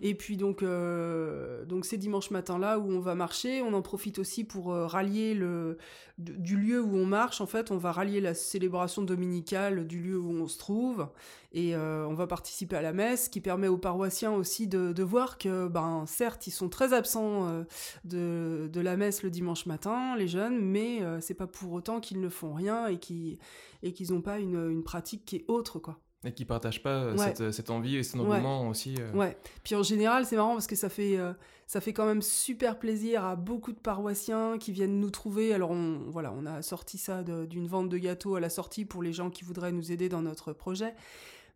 Et 0.00 0.14
puis 0.14 0.36
donc, 0.36 0.62
euh, 0.62 1.64
donc 1.64 1.84
ces 1.84 1.96
dimanches 1.96 2.30
matins 2.30 2.58
là 2.58 2.78
où 2.78 2.90
on 2.90 2.98
va 2.98 3.14
marcher, 3.14 3.62
on 3.62 3.72
en 3.74 3.82
profite 3.82 4.18
aussi 4.18 4.44
pour 4.44 4.72
euh, 4.72 4.86
rallier 4.86 5.34
le 5.34 5.78
du 6.18 6.56
lieu 6.56 6.80
où 6.80 6.94
on 6.96 7.06
marche. 7.06 7.40
En 7.40 7.46
fait, 7.46 7.70
on 7.70 7.76
va 7.76 7.90
rallier 7.90 8.20
la 8.20 8.34
célébration 8.34 9.02
dominicale 9.02 9.86
du 9.86 10.00
lieu 10.00 10.18
où 10.18 10.30
on 10.30 10.46
se 10.46 10.58
trouve 10.58 11.08
et 11.52 11.74
euh, 11.74 12.06
on 12.06 12.14
va 12.14 12.26
participer 12.26 12.76
à 12.76 12.82
la 12.82 12.92
messe, 12.92 13.28
qui 13.28 13.40
permet 13.40 13.68
aux 13.68 13.78
paroissiens 13.78 14.32
aussi 14.32 14.66
de, 14.68 14.92
de 14.92 15.02
voir 15.02 15.38
que, 15.38 15.68
ben 15.68 16.04
certes, 16.06 16.46
ils 16.46 16.52
sont 16.52 16.68
très 16.68 16.92
absents 16.92 17.64
de, 18.04 18.68
de, 18.72 18.80
la 18.80 18.96
messe 18.96 19.22
le 19.22 19.30
dimanche 19.30 19.66
matin, 19.66 20.16
les 20.16 20.28
jeunes, 20.28 20.60
mais 20.60 21.00
c'est 21.20 21.34
pas 21.34 21.46
pour 21.46 21.72
autant 21.72 22.00
qu'ils 22.00 22.20
ne 22.20 22.28
font 22.28 22.54
rien 22.54 22.86
et 22.86 22.98
qu'ils 22.98 23.38
et 23.82 23.92
qu'ils 23.92 24.12
n'ont 24.12 24.22
pas 24.22 24.38
une, 24.38 24.70
une 24.70 24.82
pratique 24.82 25.24
qui 25.24 25.36
est 25.36 25.44
autre 25.48 25.78
quoi. 25.78 25.98
Et 26.24 26.32
qui 26.32 26.44
partagent 26.44 26.82
pas 26.82 26.90
euh, 26.90 27.16
cette, 27.16 27.52
cette, 27.52 27.70
envie 27.70 27.96
et 27.96 28.02
cet 28.02 28.20
engouement 28.20 28.68
aussi. 28.68 28.94
Euh. 28.98 29.12
Ouais. 29.12 29.36
Puis 29.62 29.74
en 29.74 29.82
général, 29.82 30.24
c'est 30.24 30.36
marrant 30.36 30.54
parce 30.54 30.66
que 30.66 30.76
ça 30.76 30.88
fait, 30.88 31.18
euh, 31.18 31.32
ça 31.66 31.80
fait 31.80 31.92
quand 31.92 32.06
même 32.06 32.22
super 32.22 32.78
plaisir 32.78 33.24
à 33.24 33.36
beaucoup 33.36 33.72
de 33.72 33.78
paroissiens 33.78 34.56
qui 34.58 34.72
viennent 34.72 35.00
nous 35.00 35.10
trouver. 35.10 35.52
Alors 35.52 35.70
on, 35.70 35.98
voilà, 36.08 36.32
on 36.36 36.46
a 36.46 36.62
sorti 36.62 36.96
ça 36.96 37.22
d'une 37.22 37.66
vente 37.66 37.88
de 37.88 37.98
gâteaux 37.98 38.36
à 38.36 38.40
la 38.40 38.48
sortie 38.48 38.84
pour 38.84 39.02
les 39.02 39.12
gens 39.12 39.30
qui 39.30 39.44
voudraient 39.44 39.72
nous 39.72 39.92
aider 39.92 40.08
dans 40.08 40.22
notre 40.22 40.52
projet. 40.52 40.94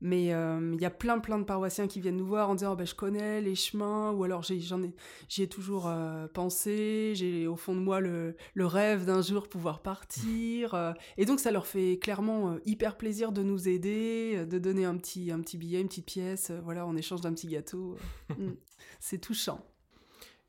Mais 0.00 0.32
euh, 0.32 0.72
il 0.74 0.80
y 0.80 0.84
a 0.84 0.90
plein 0.90 1.18
plein 1.18 1.38
de 1.38 1.44
paroissiens 1.44 1.88
qui 1.88 2.00
viennent 2.00 2.16
nous 2.16 2.26
voir 2.26 2.50
en 2.50 2.54
disant 2.54 2.72
oh, 2.72 2.76
ben, 2.76 2.86
je 2.86 2.94
connais 2.94 3.40
les 3.40 3.56
chemins 3.56 4.12
ou 4.12 4.22
alors 4.22 4.42
j'en 4.42 4.82
ai 4.82 4.94
j'y 5.28 5.42
ai 5.42 5.48
toujours 5.48 5.88
euh, 5.88 6.28
pensé, 6.28 7.12
j'ai 7.16 7.48
au 7.48 7.56
fond 7.56 7.74
de 7.74 7.80
moi 7.80 7.98
le, 7.98 8.36
le 8.54 8.66
rêve 8.66 9.04
d'un 9.04 9.22
jour 9.22 9.48
pouvoir 9.48 9.80
partir 9.82 10.74
euh. 10.74 10.92
et 11.16 11.24
donc 11.24 11.40
ça 11.40 11.50
leur 11.50 11.66
fait 11.66 11.98
clairement 11.98 12.58
hyper 12.64 12.96
plaisir 12.96 13.32
de 13.32 13.42
nous 13.42 13.68
aider, 13.68 14.46
de 14.46 14.58
donner 14.58 14.84
un 14.84 14.96
petit 14.96 15.32
un 15.32 15.40
petit 15.40 15.56
billet, 15.56 15.80
une 15.80 15.88
petite 15.88 16.06
pièce, 16.06 16.52
voilà 16.62 16.86
en 16.86 16.96
échange 16.96 17.20
d'un 17.20 17.32
petit 17.32 17.48
gâteau. 17.48 17.96
Mm. 18.38 18.52
C'est 19.00 19.18
touchant. 19.18 19.64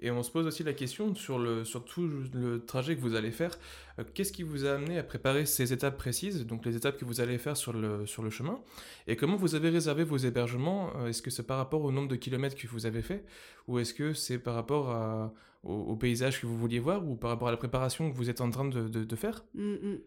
Et 0.01 0.11
on 0.11 0.23
se 0.23 0.31
pose 0.31 0.45
aussi 0.45 0.63
la 0.63 0.73
question 0.73 1.13
sur, 1.13 1.39
le, 1.39 1.65
sur 1.65 1.83
tout 1.83 2.09
le 2.33 2.63
trajet 2.65 2.95
que 2.95 3.01
vous 3.01 3.15
allez 3.15 3.31
faire. 3.31 3.51
Euh, 3.99 4.03
qu'est-ce 4.13 4.31
qui 4.31 4.43
vous 4.43 4.65
a 4.65 4.73
amené 4.73 4.97
à 4.97 5.03
préparer 5.03 5.45
ces 5.45 5.73
étapes 5.73 5.97
précises, 5.97 6.45
donc 6.45 6.65
les 6.65 6.75
étapes 6.75 6.97
que 6.97 7.05
vous 7.05 7.19
allez 7.19 7.37
faire 7.37 7.57
sur 7.57 7.73
le, 7.73 8.05
sur 8.05 8.23
le 8.23 8.29
chemin? 8.29 8.59
Et 9.07 9.15
comment 9.15 9.35
vous 9.35 9.55
avez 9.55 9.69
réservé 9.69 10.03
vos 10.03 10.17
hébergements? 10.17 10.91
Euh, 10.97 11.07
Est-ce 11.07 11.21
que 11.21 11.29
c'est 11.29 11.45
par 11.45 11.57
rapport 11.57 11.83
au 11.83 11.91
nombre 11.91 12.07
de 12.07 12.15
kilomètres 12.15 12.55
que 12.55 12.67
vous 12.67 12.85
avez 12.85 13.01
fait? 13.01 13.25
Ou 13.67 13.79
est-ce 13.79 13.93
que 13.93 14.13
c'est 14.13 14.39
par 14.39 14.55
rapport 14.55 15.33
au, 15.63 15.95
paysage 15.95 16.39
que 16.39 16.47
vous 16.47 16.57
vouliez 16.57 16.79
voir 16.79 17.05
Ou 17.05 17.15
par 17.15 17.29
rapport 17.29 17.49
à 17.49 17.51
la 17.51 17.57
préparation 17.57 18.09
que 18.09 18.15
vous 18.15 18.29
êtes 18.29 18.41
en 18.41 18.49
train 18.49 18.65
de, 18.65 18.87
de, 18.87 19.15
faire? 19.15 19.43
Mm, 19.53 19.73
mm. 19.73 19.99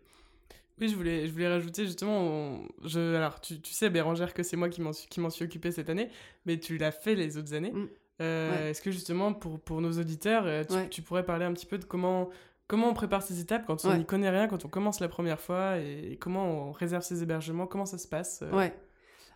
Oui, 0.80 0.88
je 0.88 0.96
voulais, 0.96 1.26
je 1.26 1.32
voulais 1.32 1.49
rajouter 1.49 1.84
justement, 1.84 2.62
je, 2.82 3.14
alors 3.14 3.40
tu, 3.40 3.61
tu 3.61 3.72
sais 3.72 3.90
Bérangère 3.90 4.32
que 4.32 4.42
c'est 4.42 4.56
moi 4.56 4.70
qui 4.70 4.80
m'en 4.80 4.92
suis, 4.92 5.06
suis 5.30 5.44
occupé 5.44 5.70
cette 5.70 5.90
année, 5.90 6.08
mais 6.46 6.58
tu 6.58 6.78
l'as 6.78 6.90
fait 6.92 7.14
les 7.14 7.37
autres 7.37 7.52
années. 7.52 7.72
Mm. 7.72 7.88
Est-ce 8.23 8.83
que 8.83 8.91
justement, 8.91 9.33
pour, 9.33 9.61
pour 9.61 9.81
nos 9.81 9.93
auditeurs, 9.93 10.45
euh, 10.47 10.64
tu, 10.91 11.02
pourrais 11.02 11.25
parler 11.25 11.45
un 11.45 11.52
petit 11.52 11.67
peu 11.67 11.79
de 11.79 11.85
comment, 11.85 12.31
comment 12.67 12.88
on 12.88 12.95
prépare 12.95 13.23
ces 13.23 13.41
étapes 13.41 13.64
quand 13.67 13.85
on 13.85 13.97
n'y 13.97 14.05
connaît 14.05 14.31
rien, 14.31 14.49
quand 14.49 14.64
on 14.64 14.69
commence 14.69 15.00
la 15.00 15.09
première 15.09 15.41
fois, 15.41 15.79
et, 15.79 16.17
comment 16.21 16.69
on 16.69 16.73
réserve 16.73 17.02
ses 17.02 17.23
hébergements, 17.23 17.67
comment 17.67 17.87
ça 17.87 17.99
se 17.99 18.09
passe 18.09 18.41
euh? 18.43 18.50
Ouais. 18.57 18.75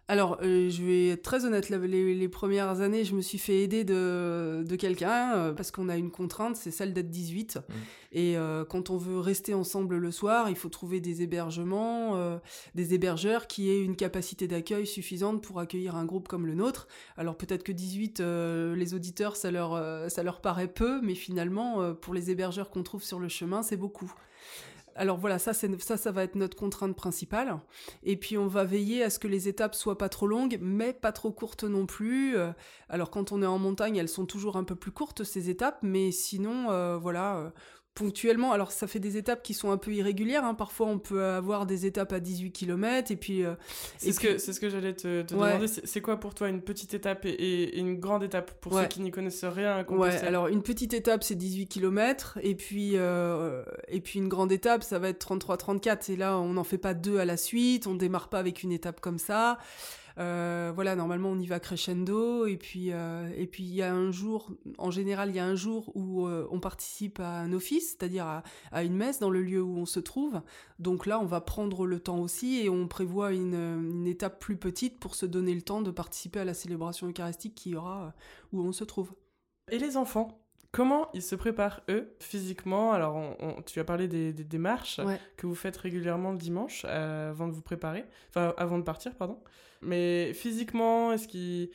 Alors, 0.08 0.38
euh, 0.42 0.70
je 0.70 0.84
vais 0.84 1.08
être 1.08 1.22
très 1.22 1.44
honnête, 1.46 1.68
les, 1.68 2.28
premières 2.28 2.80
années, 2.80 3.04
je 3.04 3.14
me 3.16 3.20
suis 3.20 3.38
fait 3.38 3.62
aider 3.62 3.82
de, 3.82 4.64
quelqu'un 4.78 5.34
euh, 5.34 5.52
parce 5.52 5.72
qu'on 5.72 5.88
a 5.88 5.96
une 5.96 6.12
contrainte, 6.12 6.54
c'est 6.54 6.70
celle 6.70 6.92
d'être 6.92 7.10
18. 7.10 7.56
Mmh. 7.56 7.72
Et 8.12 8.36
euh, 8.36 8.64
quand 8.64 8.90
on 8.90 8.98
veut 8.98 9.18
rester 9.18 9.52
ensemble 9.52 9.96
le 9.96 10.12
soir, 10.12 10.48
il 10.48 10.54
faut 10.54 10.68
trouver 10.68 11.00
des 11.00 11.22
hébergements, 11.22 12.38
des 12.76 12.94
hébergeurs 12.94 13.48
qui 13.48 13.68
aient 13.68 13.82
une 13.82 13.96
capacité 13.96 14.46
d'accueil 14.46 14.86
suffisante 14.86 15.42
pour 15.42 15.58
accueillir 15.58 15.96
un 15.96 16.04
groupe 16.04 16.28
comme 16.28 16.46
le 16.46 16.54
nôtre. 16.54 16.86
Alors 17.16 17.36
peut-être 17.36 17.64
que 17.64 17.72
18, 17.72 18.20
les 18.20 18.94
auditeurs, 18.94 19.34
ça 19.34 19.50
leur, 19.50 20.10
ça 20.10 20.22
leur 20.22 20.40
paraît 20.40 20.68
peu, 20.68 21.00
mais 21.02 21.14
finalement, 21.14 21.94
pour 21.94 22.14
les 22.14 22.30
hébergeurs 22.30 22.70
qu'on 22.70 22.84
trouve 22.84 23.02
sur 23.02 23.18
le 23.18 23.28
chemin, 23.28 23.62
c'est 23.62 23.76
beaucoup 23.76 24.12
alors 24.96 25.18
voilà, 25.18 25.38
ça, 25.38 25.52
ça, 25.52 26.10
va 26.10 26.22
être 26.22 26.34
notre 26.34 26.56
contrainte 26.56 26.96
principale. 26.96 27.58
Et 28.02 28.16
puis 28.16 28.38
on 28.38 28.46
va 28.46 28.64
veiller 28.64 29.02
à 29.02 29.10
ce 29.10 29.18
que 29.18 29.28
les 29.28 29.48
étapes 29.48 29.74
soient 29.74 29.98
pas 29.98 30.08
trop 30.08 30.26
longues, 30.26 30.58
mais 30.60 30.92
pas 30.92 31.12
trop 31.12 31.30
courtes 31.30 31.64
non 31.64 31.86
plus. 31.86 32.36
Euh, 32.36 32.50
alors 32.88 33.10
quand 33.10 33.32
on 33.32 33.42
est 33.42 33.46
en 33.46 33.58
montagne, 33.58 33.96
elles 33.96 34.08
sont 34.08 34.26
toujours 34.26 34.56
un 34.56 34.64
peu 34.64 34.74
plus 34.74 34.92
courtes 34.92 35.24
ces 35.24 35.50
étapes, 35.50 35.78
mais 35.82 36.10
sinon, 36.10 36.70
euh, 36.70 36.96
voilà, 36.96 37.36
euh, 37.36 37.50
ponctuellement. 37.96 38.52
Alors, 38.52 38.70
ça 38.70 38.86
fait 38.86 39.00
des 39.00 39.16
étapes 39.16 39.42
qui 39.42 39.54
sont 39.54 39.72
un 39.72 39.78
peu 39.78 39.92
irrégulières. 39.92 40.44
Hein. 40.44 40.54
Parfois, 40.54 40.86
on 40.86 40.98
peut 40.98 41.24
avoir 41.24 41.66
des 41.66 41.86
étapes 41.86 42.12
à 42.12 42.20
18 42.20 42.52
km 42.52 43.10
et 43.10 43.16
puis. 43.16 43.42
Euh, 43.42 43.54
c'est 43.96 44.12
ce, 44.12 44.20
que, 44.20 44.38
ce 44.38 44.60
que 44.60 44.68
j'allais 44.68 44.92
te, 44.94 45.22
demander. 45.22 45.66
C'est 45.66 46.00
quoi 46.00 46.20
pour 46.20 46.34
toi 46.34 46.48
une 46.48 46.60
petite 46.60 46.94
étape 46.94 47.24
et, 47.24 47.78
une 47.78 47.98
grande 47.98 48.22
étape 48.22 48.52
pour 48.60 48.78
ceux 48.78 48.86
qui 48.86 49.00
n'y 49.00 49.10
connaissent 49.10 49.44
rien 49.44 49.78
à 49.78 49.90
Ouais, 49.90 50.14
alors 50.18 50.48
une 50.48 50.62
petite 50.62 50.92
étape, 50.92 51.24
c'est 51.24 51.34
18 51.34 51.66
km. 51.66 52.38
Et 52.42 52.54
puis, 52.54 52.92
euh, 52.94 53.64
et 53.88 54.00
puis 54.00 54.18
une 54.18 54.28
grande 54.28 54.52
étape, 54.52 54.82
ça 54.82 54.98
va 54.98 55.08
être 55.08 55.26
33-34. 55.26 56.12
Et 56.12 56.16
là, 56.16 56.38
on 56.38 56.52
n'en 56.52 56.64
fait 56.64 56.78
pas 56.78 56.92
deux 56.94 57.18
à 57.18 57.24
la 57.24 57.38
suite. 57.38 57.86
On 57.86 57.94
démarre 57.94 58.28
pas 58.28 58.38
avec 58.38 58.62
une 58.62 58.72
étape 58.72 59.00
comme 59.00 59.18
ça. 59.18 59.58
Euh, 60.18 60.72
voilà, 60.74 60.96
normalement 60.96 61.30
on 61.30 61.38
y 61.38 61.46
va 61.46 61.60
crescendo 61.60 62.46
et 62.46 62.56
puis 62.56 62.90
euh, 62.92 63.30
et 63.36 63.46
puis 63.46 63.64
il 63.64 63.74
y 63.74 63.82
a 63.82 63.94
un 63.94 64.10
jour, 64.10 64.50
en 64.78 64.90
général 64.90 65.28
il 65.28 65.36
y 65.36 65.38
a 65.38 65.44
un 65.44 65.54
jour 65.54 65.92
où 65.94 66.26
euh, 66.26 66.48
on 66.50 66.58
participe 66.58 67.20
à 67.20 67.40
un 67.40 67.52
office, 67.52 67.90
c'est-à-dire 67.90 68.42
à, 68.72 68.84
une 68.84 68.96
messe 68.96 69.18
dans 69.18 69.28
le 69.28 69.42
lieu 69.42 69.62
où 69.62 69.76
on 69.76 69.84
se 69.84 70.00
trouve. 70.00 70.40
Donc 70.78 71.04
là 71.04 71.20
on 71.20 71.26
va 71.26 71.42
prendre 71.42 71.86
le 71.86 72.00
temps 72.00 72.18
aussi 72.18 72.60
et 72.60 72.70
on 72.70 72.88
prévoit 72.88 73.32
une, 73.32 73.54
une 73.54 74.06
étape 74.06 74.40
plus 74.40 74.56
petite 74.56 74.98
pour 75.00 75.14
se 75.14 75.26
donner 75.26 75.54
le 75.54 75.62
temps 75.62 75.82
de 75.82 75.90
participer 75.90 76.40
à 76.40 76.44
la 76.44 76.54
célébration 76.54 77.08
eucharistique 77.08 77.54
qui 77.54 77.76
aura 77.76 78.14
où 78.52 78.62
on 78.62 78.72
se 78.72 78.84
trouve. 78.84 79.12
Et 79.70 79.78
les 79.78 79.96
enfants? 79.96 80.45
Comment 80.76 81.08
ils 81.14 81.22
se 81.22 81.34
préparent, 81.34 81.80
eux, 81.88 82.14
physiquement? 82.20 82.92
Alors, 82.92 83.34
tu 83.64 83.80
as 83.80 83.84
parlé 83.84 84.08
des, 84.08 84.34
démarches 84.34 85.00
que 85.38 85.46
vous 85.46 85.54
faites 85.54 85.78
régulièrement 85.78 86.32
le 86.32 86.38
dimanche 86.38 86.84
avant 86.84 87.48
de 87.48 87.52
vous 87.52 87.62
préparer, 87.62 88.04
enfin, 88.28 88.52
avant 88.58 88.76
de 88.76 88.82
partir, 88.82 89.14
pardon. 89.14 89.38
Mais 89.80 90.34
physiquement, 90.34 91.12
est-ce 91.12 91.28
qu'ils 91.28 91.70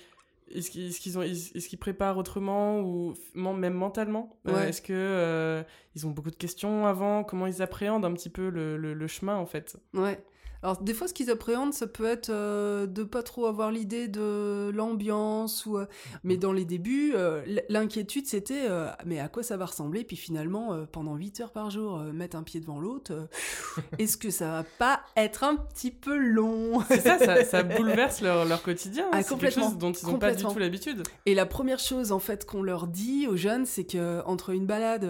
est-ce 0.54 0.70
qu'ils 0.70 1.18
ont 1.18 1.24
est-ce 1.24 1.68
qu'ils 1.68 1.80
préparent 1.80 2.18
autrement 2.18 2.80
ou 2.82 3.16
même 3.34 3.74
mentalement? 3.74 4.38
Euh, 4.48 4.68
Est-ce 4.68 4.84
que 4.84 4.94
euh, 4.94 5.64
ils 5.96 6.08
ont 6.08 6.12
beaucoup 6.12 6.32
de 6.32 6.36
questions 6.36 6.86
avant 6.86 7.24
Comment 7.24 7.48
ils 7.48 7.62
appréhendent 7.62 8.06
un 8.06 8.14
petit 8.14 8.30
peu 8.30 8.50
le, 8.50 8.78
le, 8.78 8.94
le 8.94 9.08
chemin 9.08 9.36
en 9.36 9.46
fait 9.46 9.78
Ouais. 9.94 10.24
Alors 10.64 10.78
des 10.82 10.94
fois, 10.94 11.08
ce 11.08 11.14
qu'ils 11.14 11.32
appréhendent, 11.32 11.74
ça 11.74 11.88
peut 11.88 12.06
être 12.06 12.30
euh, 12.30 12.86
de 12.86 13.04
pas 13.04 13.24
trop 13.24 13.48
avoir 13.48 13.72
l'idée 13.72 14.08
de 14.08 14.70
l'ambiance 14.74 15.66
ou. 15.66 15.78
Euh, 15.78 15.88
mais 16.24 16.38
dans 16.38 16.54
les 16.54 16.66
débuts, 16.66 17.14
euh, 17.16 17.42
l'inquiétude 17.70 18.28
c'était 18.28 18.68
mais 19.06 19.20
à 19.20 19.28
quoi 19.28 19.42
ça 19.44 19.58
va 19.58 19.66
ressembler? 19.66 20.04
Puis 20.04 20.18
finalement, 20.18 20.86
pendant 20.92 21.16
8 21.16 21.42
heures 21.42 21.52
par 21.52 21.72
jour, 21.72 22.00
mettre 22.14 22.38
un 22.38 22.44
pied 22.44 22.60
devant 22.60 22.80
l'autre, 22.80 23.28
est-ce 24.00 24.18
que 24.18 24.30
ça 24.30 24.52
va 24.52 24.64
pas 24.78 25.02
être 25.18 25.44
un 25.44 25.56
petit 25.56 25.92
peu 25.92 26.16
long? 26.16 26.82
C'est 26.88 27.02
ça, 27.02 27.44
ça, 27.44 27.64
bouleverse 27.78 28.22
leur, 28.22 28.46
leur 28.46 28.62
quotidien. 28.62 29.08
Ah, 29.12 29.24
c'est 29.24 29.38
quelque 29.38 29.60
chose 29.60 29.78
dont 29.78 29.92
ils 29.92 30.08
n'ont 30.08 30.20
pas 30.20 30.34
du 30.34 30.44
tout 30.44 30.60
l'habitude. 30.60 31.04
Et 31.26 31.34
la 31.34 31.48
première 31.48 31.80
chose 31.80 32.12
en 32.12 32.20
fait 32.20 32.46
qu'on 32.46 32.62
leur 32.62 32.88
dit 32.88 33.28
aux 33.28 33.38
jeunes, 33.38 33.66
c'est 33.66 33.86
que 33.86 34.22
entre 34.26 34.52
une 34.52 34.68
balade 34.68 35.10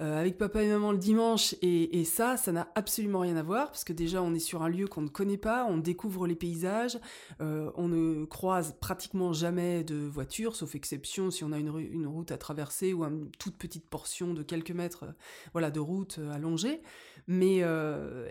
euh, 0.00 0.20
avec 0.20 0.36
papa 0.36 0.62
et 0.62 0.68
maman 0.68 0.92
le 0.92 0.98
dimanche, 0.98 1.54
et, 1.62 2.04
ça, 2.04 2.36
ça 2.36 2.52
n'a 2.52 2.68
absolument 2.74 3.20
rien 3.20 3.36
à 3.36 3.42
voir, 3.42 3.66
parce 3.66 3.84
que 3.84 3.92
déjà, 3.92 4.22
on 4.22 4.34
est 4.34 4.38
sur 4.38 4.62
un 4.62 4.68
lieu 4.68 4.86
qu'on 4.86 5.02
ne 5.02 5.08
connaît 5.08 5.38
pas, 5.38 5.66
on 5.66 5.78
découvre 5.78 6.26
les 6.26 6.34
paysages, 6.34 6.98
euh, 7.40 7.70
on 7.76 7.88
ne 7.88 8.24
croise 8.24 8.76
pratiquement 8.80 9.32
jamais 9.32 9.84
de 9.84 9.96
voitures, 9.96 10.54
sauf 10.54 10.74
exception 10.74 11.30
si 11.30 11.44
on 11.44 11.52
a 11.52 11.58
une, 11.58 11.76
une 11.78 12.06
route 12.06 12.30
à 12.30 12.38
traverser 12.38 12.92
ou 12.92 13.04
une 13.04 13.30
toute 13.38 13.56
petite 13.56 13.86
portion 13.86 14.34
de 14.34 14.42
quelques 14.42 14.70
mètres 14.70 15.04
euh, 15.04 15.12
voilà, 15.52 15.70
de 15.70 15.80
route 15.80 16.20
allongée. 16.32 16.82
Mais 17.28 17.62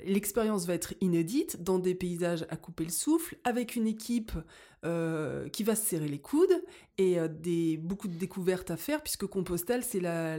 l'expérience 0.06 0.66
va 0.66 0.74
être 0.74 0.94
inédite, 1.02 1.62
dans 1.62 1.80
des 1.80 1.96
paysages 1.96 2.46
à 2.50 2.56
couper 2.56 2.86
le 2.86 2.92
souffle, 2.92 3.38
avec 3.44 3.76
une 3.76 3.88
équipe 3.88 4.32
euh, 4.86 5.50
qui 5.50 5.64
va 5.64 5.74
se 5.74 5.84
serrer 5.84 6.08
les 6.08 6.20
coudes 6.20 6.62
et 7.00 7.20
euh, 7.20 7.28
des, 7.28 7.76
beaucoup 7.78 8.08
de 8.08 8.14
découvertes 8.14 8.70
à 8.70 8.78
faire, 8.78 9.02
puisque 9.02 9.26
Compostelle, 9.26 9.84
c'est 9.84 10.00
la, 10.00 10.38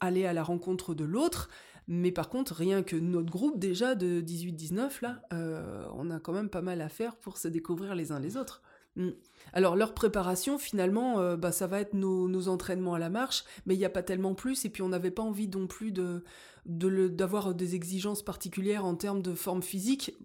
aller 0.00 0.26
à 0.26 0.32
la 0.32 0.42
rencontre 0.42 0.94
de 0.94 1.04
l'autre. 1.04 1.48
Mais 1.86 2.10
par 2.10 2.28
contre, 2.28 2.54
rien 2.54 2.82
que 2.82 2.96
notre 2.96 3.30
groupe 3.30 3.56
déjà 3.56 3.94
de 3.94 4.20
18-19, 4.20 5.02
là, 5.02 5.22
euh, 5.32 5.86
on 5.94 6.10
a 6.10 6.18
quand 6.18 6.32
même 6.32 6.48
pas 6.48 6.62
mal 6.62 6.80
à 6.80 6.88
faire 6.88 7.14
pour 7.14 7.38
se 7.38 7.46
découvrir 7.46 7.94
les 7.94 8.10
uns 8.10 8.18
les 8.18 8.36
autres. 8.36 8.62
Mm. 8.96 9.10
Alors 9.52 9.76
leur 9.76 9.94
préparation, 9.94 10.58
finalement, 10.58 11.36
bah, 11.36 11.52
ça 11.52 11.66
va 11.66 11.80
être 11.80 11.94
nos, 11.94 12.48
entraînements 12.48 12.94
à 12.94 12.98
la 12.98 13.10
marche, 13.10 13.44
mais 13.66 13.74
il 13.74 13.78
n'y 13.78 13.84
a 13.84 13.90
pas 13.90 14.02
tellement 14.02 14.34
plus, 14.34 14.64
et 14.64 14.70
puis 14.70 14.82
on 14.82 14.88
n'avait 14.88 15.10
pas 15.10 15.22
envie 15.22 15.48
non 15.48 15.66
plus 15.66 15.92
de 15.92 16.24
d'avoir 16.66 17.54
des 17.54 17.74
exigences 17.74 18.22
particulières 18.22 18.86
en 18.86 18.94
termes 18.94 19.20
de 19.20 19.34
forme 19.34 19.62
physique. 19.62 20.16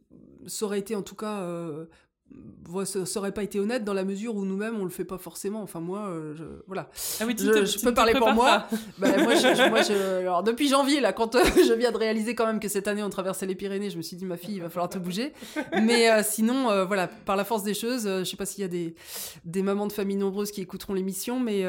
Ça 0.48 0.66
aurait 0.66 0.80
été 0.80 0.96
en 0.96 1.02
tout 1.04 1.16
cas 1.16 1.46
ça 2.86 3.20
aurait 3.20 3.32
pas 3.32 3.44
été 3.44 3.60
honnête 3.60 3.84
dans 3.84 3.94
la 3.94 4.04
mesure 4.04 4.36
où 4.36 4.46
nous-mêmes 4.46 4.80
on 4.80 4.84
le 4.84 4.90
fait 4.90 5.06
pas 5.06 5.18
forcément. 5.18 5.62
Enfin 5.62 5.80
moi, 5.80 6.08
euh, 6.10 6.36
je, 6.36 6.44
voilà. 6.68 6.90
Ah 7.20 7.26
oui, 7.26 7.36
je, 7.38 7.84
peux 7.84 7.94
parler 7.94 8.14
pour 8.14 8.32
moi. 8.34 8.68
Bah, 8.98 9.08
moi, 9.18 9.34
alors 10.20 10.44
depuis 10.44 10.70
janvier 10.70 11.00
là, 11.00 11.14
quand 11.14 11.36
euh, 11.36 11.44
je 11.56 11.74
viens 11.74 11.92
de 11.92 11.98
réaliser 11.98 12.36
quand 12.36 12.46
même 12.46 12.60
que 12.60 12.68
cette 12.68 12.88
année 12.88 13.04
on 13.04 13.10
traversait 13.10 13.46
les 13.46 13.56
Pyrénées, 13.56 13.90
je 13.90 13.98
me 13.98 14.02
suis 14.02 14.18
dit 14.18 14.26
ma 14.26 14.38
fille, 14.38 14.56
il 14.56 14.62
va 14.62 14.70
falloir 14.70 14.90
te 14.90 14.98
bouger. 14.98 15.34
Mais 15.82 16.10
euh, 16.12 16.22
sinon, 16.24 16.86
voilà, 16.86 17.08
par 17.08 17.36
la 17.36 17.44
force 17.44 17.64
des 17.64 17.74
choses, 17.74 18.04
je 18.04 18.24
sais 18.24 18.38
pas 18.38 18.46
s'il 18.46 18.62
y 18.62 18.66
a 18.66 18.70
des 18.70 18.96
des 19.46 19.64
mamans 19.64 19.88
de 19.88 19.94
familles 19.94 20.18
nombreuses 20.18 20.52
qui 20.52 20.62
écouteront 20.62 20.94
l'émission, 20.94 21.40
mais 21.40 21.64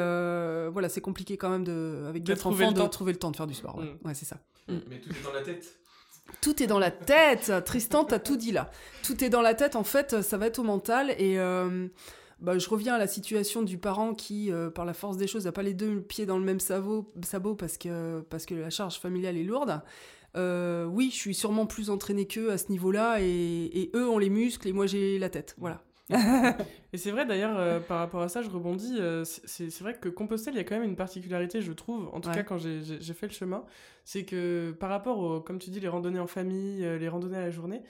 voilà, 0.70 0.88
c'est 0.88 1.00
compliqué 1.00 1.36
quand 1.36 1.50
même 1.50 1.64
de 1.64 2.04
avec 2.08 2.24
quatre 2.24 2.46
enfants 2.46 2.72
de 2.72 2.86
trouver 2.86 3.12
le 3.12 3.18
temps 3.18 3.30
de 3.30 3.36
faire 3.36 3.46
du 3.46 3.54
sport. 3.54 3.76
Ouais, 3.78 3.84
mm. 3.84 4.06
ouais 4.06 4.14
c'est 4.14 4.26
ça. 4.26 4.36
Mais 4.68 5.00
tout 5.00 5.10
est 5.10 5.24
dans 5.24 5.32
la 5.32 5.42
tête. 5.42 5.80
Tout 6.40 6.62
est 6.62 6.66
dans 6.66 6.78
la 6.78 6.90
tête. 6.90 7.52
Tristan, 7.64 8.04
t'as 8.04 8.18
tout 8.18 8.36
dit 8.36 8.52
là. 8.52 8.70
Tout 9.02 9.22
est 9.24 9.28
dans 9.28 9.42
la 9.42 9.54
tête. 9.54 9.76
En 9.76 9.84
fait, 9.84 10.22
ça 10.22 10.36
va 10.36 10.46
être 10.46 10.58
au 10.58 10.62
mental. 10.62 11.10
Et 11.18 11.38
euh, 11.38 11.88
bah, 12.40 12.58
je 12.58 12.68
reviens 12.68 12.94
à 12.94 12.98
la 12.98 13.06
situation 13.06 13.62
du 13.62 13.78
parent 13.78 14.14
qui, 14.14 14.50
euh, 14.50 14.70
par 14.70 14.84
la 14.84 14.94
force 14.94 15.16
des 15.16 15.26
choses, 15.26 15.44
n'a 15.44 15.52
pas 15.52 15.62
les 15.62 15.74
deux 15.74 16.00
pieds 16.00 16.26
dans 16.26 16.38
le 16.38 16.44
même 16.44 16.60
sabot, 16.60 17.04
parce, 17.58 17.76
que, 17.76 18.20
parce 18.30 18.46
que 18.46 18.54
la 18.54 18.70
charge 18.70 18.98
familiale 18.98 19.36
est 19.36 19.44
lourde. 19.44 19.82
Euh, 20.36 20.84
oui, 20.84 21.10
je 21.12 21.16
suis 21.16 21.34
sûrement 21.34 21.66
plus 21.66 21.90
entraînée 21.90 22.26
qu'eux 22.26 22.50
à 22.50 22.58
ce 22.58 22.70
niveau-là. 22.70 23.18
Et, 23.20 23.90
eux 23.94 24.08
ont 24.08 24.18
les 24.18 24.30
muscles 24.30 24.68
et 24.68 24.72
moi 24.72 24.86
j'ai 24.86 25.18
la 25.18 25.28
tête. 25.28 25.54
Voilà. 25.58 25.82
Et 26.92 26.98
c'est 26.98 27.10
vrai 27.10 27.26
d'ailleurs, 27.26 27.82
par 27.84 27.98
rapport 27.98 28.22
à 28.22 28.28
ça, 28.28 28.42
je 28.42 28.48
rebondis. 28.48 28.98
c'est 29.24 29.80
vrai 29.80 29.94
que 29.94 30.08
Compostelle, 30.08 30.54
il 30.54 30.58
y 30.58 30.60
a 30.60 30.64
quand 30.64 30.76
même 30.76 30.88
une 30.88 30.96
particularité, 30.96 31.62
je 31.62 31.72
trouve, 31.72 32.08
en 32.12 32.20
tout 32.20 32.30
cas 32.30 32.42
quand 32.42 32.58
j'ai 32.58 33.14
fait 33.14 33.26
le 33.26 33.32
chemin, 33.32 33.64
c'est 34.04 34.24
que 34.24 34.72
par 34.72 34.90
rapport, 34.90 35.18
aux, 35.18 35.40
comme 35.40 35.58
tu 35.58 35.70
dis, 35.70 35.80
les 35.80 35.88
randonnées 35.88 36.18
en 36.18 36.26
famille, 36.26 36.84
euh, 36.84 36.98
les 36.98 37.08
randonnées 37.08 37.36
à 37.36 37.42
la 37.42 37.50
journée, 37.50 37.82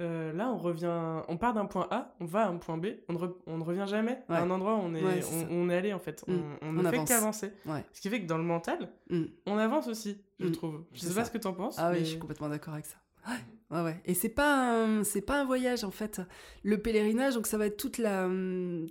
euh, 0.00 0.32
là, 0.32 0.48
on 0.50 0.56
revient, 0.56 1.22
on 1.28 1.36
part 1.36 1.54
d'un 1.54 1.66
point 1.66 1.88
A, 1.90 2.14
on 2.20 2.24
va 2.24 2.46
à 2.46 2.48
un 2.48 2.56
point 2.56 2.78
B, 2.78 2.86
on 3.08 3.12
ne, 3.12 3.18
on 3.46 3.58
ne 3.58 3.64
revient 3.64 3.86
jamais 3.88 4.18
à 4.28 4.42
un 4.42 4.50
endroit 4.50 4.76
où 4.76 4.80
on 4.80 4.94
est, 4.94 5.02
on, 5.50 5.70
est 5.70 5.76
allé 5.76 5.92
en 5.92 5.98
fait. 5.98 6.24
Mm. 6.26 6.38
On, 6.62 6.72
ne 6.72 6.88
fait 6.88 7.04
qu'avancer. 7.04 7.52
Ce 7.92 8.00
qui 8.00 8.08
fait 8.08 8.20
que 8.20 8.26
dans 8.26 8.38
le 8.38 8.44
mental, 8.44 8.90
mm. 9.10 9.24
on 9.46 9.56
avance 9.56 9.88
aussi, 9.88 10.20
je 10.38 10.48
mm. 10.48 10.52
trouve. 10.52 10.84
Je 10.92 11.00
sais 11.00 11.14
pas 11.14 11.24
ce 11.24 11.30
que 11.30 11.38
tu 11.38 11.46
en 11.46 11.52
penses. 11.52 11.76
Ah 11.78 11.90
oui, 11.92 12.00
je 12.00 12.04
suis 12.04 12.18
complètement 12.18 12.48
d'accord 12.48 12.74
avec 12.74 12.86
ça. 12.86 12.96
Ouais, 13.70 13.82
ouais. 13.82 14.00
Et 14.06 14.14
c'est 14.14 14.30
pas 14.30 14.86
c'est 15.04 15.20
pas 15.20 15.40
un 15.40 15.44
voyage 15.44 15.84
en 15.84 15.90
fait. 15.90 16.22
Le 16.62 16.78
pèlerinage, 16.78 17.34
donc 17.34 17.46
ça 17.46 17.58
va 17.58 17.66
être 17.66 17.76
toute 17.76 17.98
la 17.98 18.26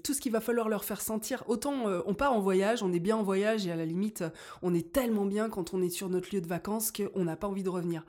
tout 0.04 0.14
ce 0.14 0.22
qu'il 0.22 0.32
va 0.32 0.40
falloir 0.40 0.70
leur 0.70 0.86
faire 0.86 1.02
sentir. 1.02 1.44
Autant 1.48 1.88
euh, 1.88 2.02
on 2.06 2.14
part 2.14 2.34
en 2.34 2.40
voyage, 2.40 2.84
on 2.84 2.94
est 2.94 3.00
bien 3.00 3.18
en 3.18 3.24
voyage 3.24 3.66
et 3.66 3.72
à 3.72 3.76
la 3.76 3.86
limite 3.86 4.24
on 4.62 4.76
est 4.76 4.92
tellement 4.92 5.26
bien 5.26 5.50
quand 5.50 5.74
on 5.74 5.82
est 5.82 5.90
sur 5.90 6.10
notre 6.10 6.34
lieu 6.34 6.42
de 6.42 6.48
vacances 6.48 6.92
qu'on 6.92 7.24
n'a 7.24 7.36
pas 7.36 7.48
envie 7.48 7.64
de 7.64 7.70
revenir. 7.70 8.06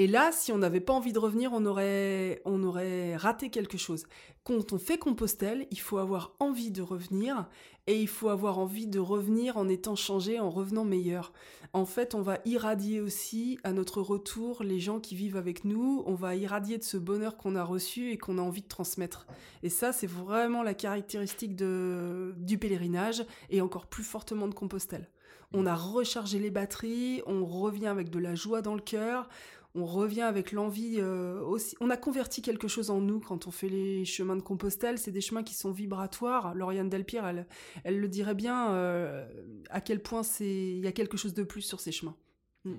Et 0.00 0.06
là, 0.06 0.30
si 0.30 0.52
on 0.52 0.58
n'avait 0.58 0.80
pas 0.80 0.92
envie 0.92 1.12
de 1.12 1.18
revenir, 1.18 1.52
on 1.52 1.66
aurait, 1.66 2.40
on 2.44 2.62
aurait 2.62 3.16
raté 3.16 3.50
quelque 3.50 3.76
chose. 3.76 4.06
Quand 4.44 4.72
on 4.72 4.78
fait 4.78 4.96
Compostelle, 4.96 5.66
il 5.72 5.80
faut 5.80 5.98
avoir 5.98 6.36
envie 6.38 6.70
de 6.70 6.82
revenir 6.82 7.48
et 7.88 8.00
il 8.00 8.06
faut 8.06 8.28
avoir 8.28 8.60
envie 8.60 8.86
de 8.86 9.00
revenir 9.00 9.56
en 9.56 9.68
étant 9.68 9.96
changé, 9.96 10.38
en 10.38 10.50
revenant 10.50 10.84
meilleur. 10.84 11.32
En 11.72 11.84
fait, 11.84 12.14
on 12.14 12.22
va 12.22 12.38
irradier 12.44 13.00
aussi 13.00 13.58
à 13.64 13.72
notre 13.72 14.00
retour 14.00 14.62
les 14.62 14.78
gens 14.78 15.00
qui 15.00 15.16
vivent 15.16 15.36
avec 15.36 15.64
nous, 15.64 16.04
on 16.06 16.14
va 16.14 16.36
irradier 16.36 16.78
de 16.78 16.84
ce 16.84 16.96
bonheur 16.96 17.36
qu'on 17.36 17.56
a 17.56 17.64
reçu 17.64 18.12
et 18.12 18.18
qu'on 18.18 18.38
a 18.38 18.42
envie 18.42 18.62
de 18.62 18.68
transmettre. 18.68 19.26
Et 19.64 19.68
ça, 19.68 19.92
c'est 19.92 20.06
vraiment 20.06 20.62
la 20.62 20.74
caractéristique 20.74 21.56
de, 21.56 22.34
du 22.36 22.56
pèlerinage 22.56 23.24
et 23.50 23.60
encore 23.60 23.86
plus 23.86 24.04
fortement 24.04 24.46
de 24.46 24.54
Compostelle. 24.54 25.08
On 25.54 25.64
a 25.64 25.74
rechargé 25.74 26.38
les 26.38 26.50
batteries, 26.50 27.22
on 27.26 27.46
revient 27.46 27.86
avec 27.86 28.10
de 28.10 28.18
la 28.18 28.34
joie 28.34 28.60
dans 28.60 28.74
le 28.74 28.82
cœur, 28.82 29.30
on 29.78 29.86
revient 29.86 30.22
avec 30.22 30.52
l'envie 30.52 31.00
aussi. 31.00 31.76
On 31.80 31.90
a 31.90 31.96
converti 31.96 32.42
quelque 32.42 32.68
chose 32.68 32.90
en 32.90 33.00
nous 33.00 33.20
quand 33.20 33.46
on 33.46 33.50
fait 33.50 33.68
les 33.68 34.04
chemins 34.04 34.36
de 34.36 34.42
Compostelle. 34.42 34.98
C'est 34.98 35.12
des 35.12 35.20
chemins 35.20 35.42
qui 35.42 35.54
sont 35.54 35.70
vibratoires. 35.70 36.54
Lauriane 36.54 36.88
Delpire, 36.88 37.26
elle, 37.26 37.46
elle 37.84 37.98
le 38.00 38.08
dirait 38.08 38.34
bien 38.34 39.26
à 39.70 39.80
quel 39.80 40.02
point 40.02 40.22
c'est 40.22 40.44
il 40.44 40.80
y 40.80 40.86
a 40.86 40.92
quelque 40.92 41.16
chose 41.16 41.34
de 41.34 41.42
plus 41.42 41.62
sur 41.62 41.80
ces 41.80 41.92
chemins. 41.92 42.16
Mm. 42.64 42.74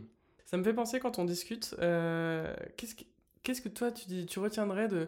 Ça 0.46 0.58
me 0.58 0.64
fait 0.64 0.74
penser 0.74 1.00
quand 1.00 1.20
on 1.20 1.26
discute. 1.26 1.76
Qu'est-ce 1.78 2.96
que 2.96 3.04
qu'est-ce 3.44 3.62
que 3.62 3.70
toi 3.70 3.92
tu 3.92 4.08
dis, 4.08 4.26
tu 4.26 4.40
retiendrais 4.40 4.88
de 4.88 5.08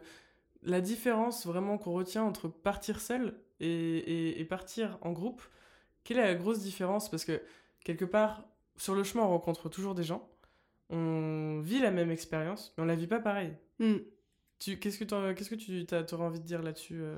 la 0.64 0.82
différence 0.82 1.46
vraiment 1.46 1.78
qu'on 1.78 1.92
retient 1.92 2.24
entre 2.24 2.48
partir 2.48 3.02
seul 3.02 3.36
et, 3.60 4.46
partir 4.50 4.98
en 5.02 5.12
groupe, 5.12 5.42
quelle 6.04 6.18
est 6.18 6.26
la 6.26 6.36
grosse 6.36 6.60
différence? 6.60 7.10
Parce 7.10 7.26
que 7.26 7.42
quelque 7.84 8.06
part, 8.06 8.44
sur 8.78 8.96
le 8.96 9.04
chemin, 9.04 9.24
on 9.24 9.30
rencontre 9.30 9.70
toujours 9.70 9.94
des 9.94 10.04
gens, 10.04 10.28
on 10.92 11.62
vit 11.62 11.80
la 11.80 11.92
même 11.92 12.12
expérience, 12.12 12.74
mais 12.78 12.84
on 12.84 12.86
la 12.86 12.96
vit 12.96 13.08
pas 13.08 13.20
pareil. 13.20 13.54
Hmm. 13.80 13.98
Qu'est-ce 14.60 15.00
que, 15.00 15.06
qu'est-ce 15.06 15.50
que 15.50 15.56
tu 15.56 16.16
aurais 16.16 16.24
envie 16.24 16.40
de 16.40 16.46
dire 16.46 16.62
là-dessus 16.62 17.00
euh? 17.02 17.16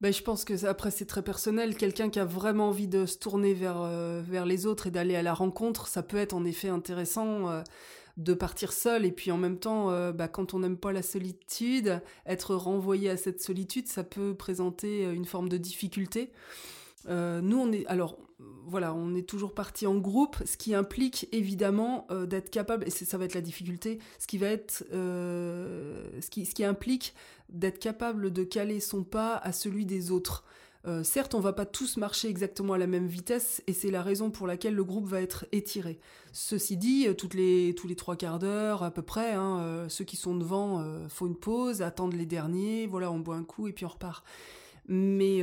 ben, 0.00 0.12
je 0.12 0.22
pense 0.22 0.44
que 0.44 0.66
après 0.66 0.90
c'est 0.90 1.06
très 1.06 1.22
personnel. 1.22 1.76
Quelqu'un 1.76 2.10
qui 2.10 2.18
a 2.18 2.24
vraiment 2.24 2.68
envie 2.68 2.88
de 2.88 3.06
se 3.06 3.16
tourner 3.18 3.54
vers, 3.54 3.80
euh, 3.80 4.22
vers 4.22 4.44
les 4.44 4.66
autres 4.66 4.88
et 4.88 4.90
d'aller 4.90 5.14
à 5.14 5.22
la 5.22 5.34
rencontre, 5.34 5.86
ça 5.86 6.02
peut 6.02 6.16
être 6.16 6.34
en 6.34 6.44
effet 6.44 6.68
intéressant. 6.68 7.48
Euh, 7.48 7.62
de 8.16 8.32
partir 8.32 8.72
seul 8.72 9.04
et 9.04 9.10
puis 9.10 9.32
en 9.32 9.36
même 9.36 9.58
temps 9.58 9.90
euh, 9.90 10.12
bah, 10.12 10.28
quand 10.28 10.54
on 10.54 10.60
n'aime 10.60 10.76
pas 10.76 10.92
la 10.92 11.02
solitude 11.02 12.00
être 12.26 12.54
renvoyé 12.54 13.10
à 13.10 13.16
cette 13.16 13.42
solitude 13.42 13.88
ça 13.88 14.04
peut 14.04 14.36
présenter 14.36 15.02
une 15.04 15.24
forme 15.24 15.48
de 15.48 15.56
difficulté 15.56 16.30
euh, 17.08 17.40
nous 17.40 17.58
on 17.58 17.72
est 17.72 17.84
alors 17.86 18.16
voilà 18.66 18.94
on 18.94 19.14
est 19.14 19.28
toujours 19.28 19.54
parti 19.54 19.86
en 19.86 19.96
groupe 19.96 20.36
ce 20.44 20.56
qui 20.56 20.74
implique 20.74 21.28
évidemment 21.32 22.06
d'être 22.26 22.50
capable 22.50 22.86
et 22.86 22.90
ça 22.90 23.18
va 23.18 23.24
être 23.24 23.34
la 23.34 23.40
difficulté 23.40 23.98
ce 24.18 24.26
qui 24.26 24.38
va 24.38 24.46
être 24.46 24.84
ce 24.90 26.30
qui 26.30 26.46
ce 26.46 26.54
qui 26.54 26.64
implique 26.64 27.14
d'être 27.50 27.78
capable 27.78 28.32
de 28.32 28.42
caler 28.42 28.80
son 28.80 29.04
pas 29.04 29.36
à 29.36 29.52
celui 29.52 29.84
des 29.84 30.10
autres 30.10 30.44
euh, 30.86 31.02
certes, 31.02 31.34
on 31.34 31.40
va 31.40 31.54
pas 31.54 31.64
tous 31.64 31.96
marcher 31.96 32.28
exactement 32.28 32.74
à 32.74 32.78
la 32.78 32.86
même 32.86 33.06
vitesse, 33.06 33.62
et 33.66 33.72
c'est 33.72 33.90
la 33.90 34.02
raison 34.02 34.30
pour 34.30 34.46
laquelle 34.46 34.74
le 34.74 34.84
groupe 34.84 35.06
va 35.06 35.22
être 35.22 35.46
étiré. 35.50 35.98
Ceci 36.32 36.76
dit, 36.76 37.06
euh, 37.08 37.14
tous 37.14 37.34
les 37.34 37.74
trois 37.96 38.16
quarts 38.16 38.38
d'heure 38.38 38.82
à 38.82 38.90
peu 38.90 39.00
près, 39.00 39.32
hein, 39.32 39.60
euh, 39.60 39.88
ceux 39.88 40.04
qui 40.04 40.16
sont 40.16 40.34
devant 40.34 40.84
font 41.08 41.26
une 41.26 41.36
pause, 41.36 41.80
attendent 41.80 42.14
les 42.14 42.26
derniers, 42.26 42.86
voilà, 42.86 43.10
on 43.10 43.18
boit 43.18 43.36
un 43.36 43.44
coup 43.44 43.66
et 43.66 43.72
puis 43.72 43.86
on 43.86 43.88
repart. 43.88 44.24
Mais, 44.86 45.42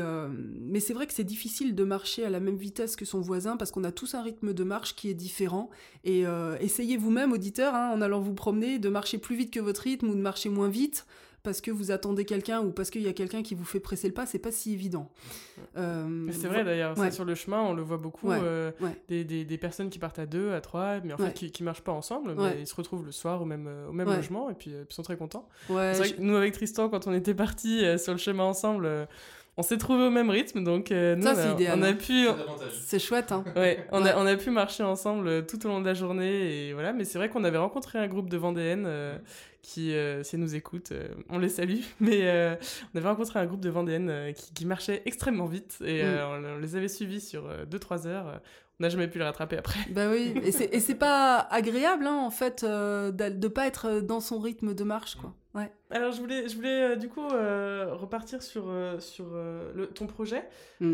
mais 0.60 0.80
c'est 0.80 0.94
vrai 0.94 1.08
que 1.08 1.14
c'est 1.14 1.24
difficile 1.24 1.74
de 1.74 1.84
marcher 1.84 2.24
à 2.26 2.30
la 2.30 2.40
même 2.40 2.58
vitesse 2.58 2.96
que 2.96 3.06
son 3.06 3.22
voisin 3.22 3.58
parce 3.58 3.72
qu'on 3.72 3.84
a 3.84 3.92
tous 3.92 4.14
un 4.14 4.22
rythme 4.22 4.54
de 4.54 4.64
marche 4.64 4.96
qui 4.96 5.10
est 5.10 5.16
différent. 5.16 5.70
Et 6.04 6.26
essayez 6.60 6.98
vous-même, 6.98 7.32
auditeur, 7.32 7.74
hein, 7.74 7.92
en 7.92 8.02
allant 8.02 8.20
vous 8.20 8.36
promener, 8.36 8.78
de 8.78 8.90
marcher 8.90 9.18
plus 9.18 9.36
vite 9.36 9.52
que 9.52 9.60
votre 9.60 9.82
rythme 9.82 10.10
ou 10.10 10.16
de 10.16 10.22
marcher 10.22 10.50
moins 10.50 10.70
vite 10.70 11.08
parce 11.44 11.62
que 11.62 11.72
vous 11.72 11.92
attendez 11.92 12.26
quelqu'un 12.26 12.62
ou 12.62 12.72
parce 12.72 12.90
qu'il 12.90 13.02
y 13.02 13.08
a 13.08 13.14
quelqu'un 13.14 13.42
qui 13.42 13.56
vous 13.56 13.66
fait 13.66 13.80
presser 13.80 14.08
le 14.08 14.14
pas, 14.14 14.26
c'est 14.26 14.40
pas 14.40 14.52
si 14.52 14.74
évident. 14.74 15.10
Euh, 15.78 16.30
c'est 16.32 16.48
vrai 16.48 16.64
d'ailleurs, 16.64 16.96
sur 17.12 17.26
le 17.26 17.36
chemin, 17.36 17.62
on 17.62 17.74
le 17.74 17.82
voit 17.82 17.98
beaucoup, 17.98 18.32
euh, 18.32 18.72
des, 19.08 19.24
des, 19.24 19.46
des, 19.46 19.58
personnes 19.58 19.90
qui 19.90 20.00
partent 20.00 20.20
à 20.20 20.26
deux, 20.26 20.52
à 20.52 20.62
trois, 20.62 21.00
mais 21.02 21.14
en 21.14 21.18
fait 21.18 21.34
qui, 21.34 21.52
qui 21.52 21.64
marchent 21.64 21.84
pas 21.84 21.92
ensemble, 21.92 22.36
mais 22.36 22.62
ils 22.62 22.68
se 22.68 22.76
retrouvent 22.76 23.06
le 23.06 23.12
soir 23.12 23.42
au 23.42 23.46
même, 23.46 23.68
euh, 23.68 23.90
au 23.90 23.94
même 23.94 24.08
logement 24.08 24.50
et 24.50 24.54
puis 24.54 24.72
ils 24.72 24.94
sont 24.94 25.04
très 25.04 25.18
contents. 25.18 25.48
c'est 25.68 25.94
vrai 25.94 26.12
que 26.12 26.22
nous 26.22 26.36
avec 26.36 26.54
Tristan, 26.54 26.90
quand 26.90 27.08
on 27.08 27.14
était 27.14 27.34
partis 27.36 27.84
sur 27.98 28.14
le 28.14 28.20
chemin 28.20 28.44
ensemble, 28.44 29.08
on 29.58 29.64
s'est 29.64 29.78
trouvé 29.78 30.06
au 30.06 30.10
même 30.10 30.30
rythme, 30.30 30.64
donc 30.64 30.92
euh, 30.92 31.16
nous, 31.16 31.28
on, 31.28 31.30
a, 31.30 31.76
on, 31.76 31.82
a, 31.82 31.94
pu... 31.94 32.28
C'est 32.84 33.00
chouette, 33.00 33.32
hein. 33.32 33.44
Ouais, 33.56 33.86
on, 33.92 34.06
A, 34.06 34.16
on 34.16 34.26
a 34.26 34.36
pu 34.36 34.50
marcher 34.50 34.84
ensemble 34.84 35.28
euh, 35.28 35.42
tout 35.42 35.66
au 35.66 35.70
long 35.70 35.82
de 35.82 35.86
la 35.86 35.94
journée, 35.94 36.68
et 36.68 36.74
voilà, 36.74 36.94
mais 36.94 37.04
c'est 37.04 37.18
vrai 37.18 37.30
qu'on 37.30 37.44
avait 37.44 37.58
rencontré 37.58 38.00
un 38.00 38.08
groupe 38.08 38.30
de 38.30 38.38
Vendéennes 38.38 38.86
euh, 38.88 39.18
qui, 39.62 39.94
si 40.24 40.36
elles 40.36 40.42
nous 40.42 40.56
écoutent, 40.56 40.94
on 41.30 41.38
les 41.38 41.50
salue, 41.50 41.82
mais 42.00 42.58
on 42.94 42.98
avait 42.98 43.08
rencontré 43.08 43.40
un 43.40 43.46
groupe 43.46 43.62
de 43.62 43.70
Vendéennes 43.70 44.34
qui, 44.36 44.54
qui, 44.54 44.66
marchait 44.66 45.02
extrêmement 45.06 45.46
vite, 45.46 45.78
et 45.86 46.04
mm. 46.04 46.20
on, 46.56 46.58
les 46.58 46.76
avait 46.76 46.88
suivis 46.88 47.22
sur 47.22 47.48
2-3 47.70 48.08
heures. 48.08 48.42
On 48.82 48.84
n'a 48.84 48.90
jamais 48.90 49.08
pu 49.08 49.20
le 49.20 49.26
rattraper 49.26 49.58
après. 49.60 49.80
Bah 49.92 50.10
oui, 50.10 50.34
et 50.44 50.80
c'est 50.80 50.96
pas 50.96 51.38
agréable 51.38 52.08
hein, 52.08 52.18
en 52.18 52.32
fait 52.32 52.64
euh, 52.64 53.12
de 53.12 53.48
pas 53.48 53.68
être 53.68 54.00
dans 54.00 54.20
son 54.20 54.40
rythme 54.40 54.74
de 54.74 54.84
marche 54.84 55.14
quoi. 55.18 55.36
Ouais. 55.54 55.72
Alors 55.90 56.12
je 56.12 56.22
voulais, 56.22 56.48
je 56.48 56.56
voulais 56.56 56.92
euh, 56.92 56.96
du 56.96 57.10
coup 57.10 57.28
euh, 57.28 57.94
repartir 57.94 58.42
sur, 58.42 58.72
sur 59.00 59.26
le, 59.26 59.88
ton 59.88 60.08
projet. 60.08 60.48
Mm. 60.80 60.94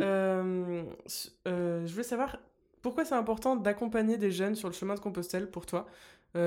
je 1.45 1.91
voulais 1.91 2.03
savoir 2.03 2.37
pourquoi 2.81 3.05
c'est 3.05 3.15
important 3.15 3.55
d'accompagner 3.55 4.17
des 4.17 4.31
jeunes 4.31 4.55
sur 4.55 4.67
le 4.67 4.73
chemin 4.73 4.95
de 4.95 4.99
Compostelle 4.99 5.49
pour 5.49 5.65
toi, 5.65 5.87
dans 6.33 6.41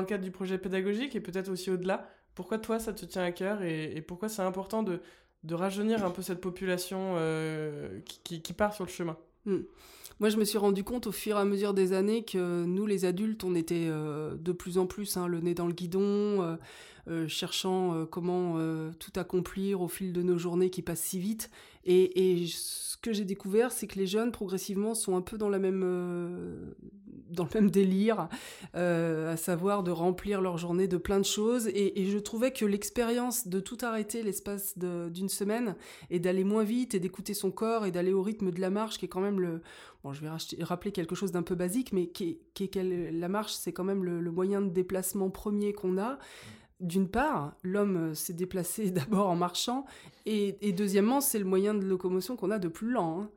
le 0.00 0.04
cadre 0.04 0.24
du 0.24 0.30
projet 0.30 0.58
pédagogique 0.58 1.14
et 1.14 1.20
peut-être 1.20 1.48
aussi 1.48 1.70
au-delà. 1.70 2.08
Pourquoi 2.34 2.58
toi 2.58 2.78
ça 2.78 2.92
te 2.92 3.04
tient 3.04 3.24
à 3.24 3.32
cœur 3.32 3.62
et, 3.62 4.00
pourquoi 4.06 4.28
c'est 4.28 4.42
important 4.42 4.82
de, 4.82 5.00
de 5.44 5.54
rajeunir 5.54 6.04
un 6.04 6.10
peu 6.10 6.22
cette 6.22 6.40
population 6.40 7.16
qui, 8.04 8.40
qui, 8.42 8.52
part 8.52 8.74
sur 8.74 8.84
le 8.84 8.90
chemin? 8.90 9.16
Mm. 9.44 9.58
Moi, 10.20 10.30
je 10.30 10.36
me 10.36 10.44
suis 10.44 10.58
rendu 10.58 10.82
compte 10.82 11.06
au 11.06 11.12
fur 11.12 11.36
et 11.36 11.40
à 11.40 11.44
mesure 11.44 11.74
des 11.74 11.92
années 11.92 12.24
que 12.24 12.64
nous, 12.64 12.86
les 12.86 13.04
adultes, 13.04 13.44
on 13.44 13.54
était 13.54 13.86
euh, 13.88 14.34
de 14.36 14.50
plus 14.50 14.76
en 14.76 14.86
plus 14.86 15.16
hein, 15.16 15.28
le 15.28 15.40
nez 15.40 15.54
dans 15.54 15.68
le 15.68 15.72
guidon, 15.72 16.00
euh, 16.02 16.56
euh, 17.08 17.28
cherchant 17.28 18.04
comment 18.10 18.58
tout 18.98 19.12
accomplir 19.14 19.80
au 19.80 19.86
fil 19.88 20.12
de 20.12 20.22
nos 20.22 20.36
journées 20.36 20.70
qui 20.70 20.82
passent 20.82 21.02
si 21.02 21.20
vite. 21.20 21.50
Et, 21.84 22.46
ce 22.46 22.96
que 22.96 23.12
j'ai 23.12 23.24
découvert, 23.24 23.70
c'est 23.70 23.86
que 23.86 23.98
les 23.98 24.06
jeunes, 24.06 24.32
progressivement, 24.32 24.94
sont 24.94 25.16
un 25.16 25.20
peu 25.20 25.38
dans 25.38 25.48
la 25.48 25.58
même 25.58 26.74
dans 27.30 27.44
le 27.44 27.60
même 27.60 27.70
délire, 27.70 28.28
à 28.74 29.36
savoir 29.36 29.82
de 29.82 29.90
remplir 29.90 30.40
leur 30.40 30.58
journée 30.58 30.88
de 30.88 30.96
plein 30.96 31.18
de 31.18 31.24
choses. 31.24 31.68
Et, 31.68 32.06
je 32.06 32.18
trouvais 32.18 32.52
que 32.52 32.64
l'expérience 32.64 33.48
de 33.48 33.60
tout 33.60 33.78
arrêter 33.82 34.22
l'espace 34.22 34.76
d'une 34.78 35.28
semaine 35.28 35.76
et 36.10 36.18
d'aller 36.18 36.44
moins 36.44 36.64
vite 36.64 36.94
et 36.94 37.00
d'écouter 37.00 37.34
son 37.34 37.50
corps 37.50 37.86
et 37.86 37.90
d'aller 37.90 38.12
au 38.12 38.22
rythme 38.22 38.50
de 38.50 38.60
la 38.60 38.70
marche, 38.70 38.98
qui 38.98 39.04
est 39.04 39.08
quand 39.08 39.20
même 39.20 39.40
le, 39.40 39.60
bon, 40.02 40.12
je 40.12 40.22
vais 40.22 40.30
rappeler 40.64 40.92
quelque 40.92 41.14
chose 41.14 41.32
d'un 41.32 41.42
peu 41.42 41.54
basique, 41.54 41.92
mais 41.92 42.08
qui 42.08 42.38
la 42.82 43.28
marche, 43.28 43.52
c'est 43.52 43.72
quand 43.72 43.84
même 43.84 44.04
le, 44.04 44.30
moyen 44.30 44.60
de 44.60 44.70
déplacement 44.70 45.30
premier 45.30 45.72
qu'on 45.72 45.98
a. 45.98 46.18
D'une 46.80 47.08
part, 47.08 47.54
l'homme 47.64 48.10
euh, 48.10 48.14
s'est 48.14 48.34
déplacé 48.34 48.90
d'abord 48.92 49.28
en 49.28 49.36
marchant, 49.36 49.84
et, 50.26 50.72
deuxièmement, 50.72 51.20
c'est 51.20 51.38
le 51.38 51.46
moyen 51.46 51.72
de 51.74 51.84
locomotion 51.84 52.36
qu'on 52.36 52.50
a 52.50 52.58
de 52.58 52.68
plus 52.68 52.90
lent. 52.90 53.22
Hein. 53.22 53.30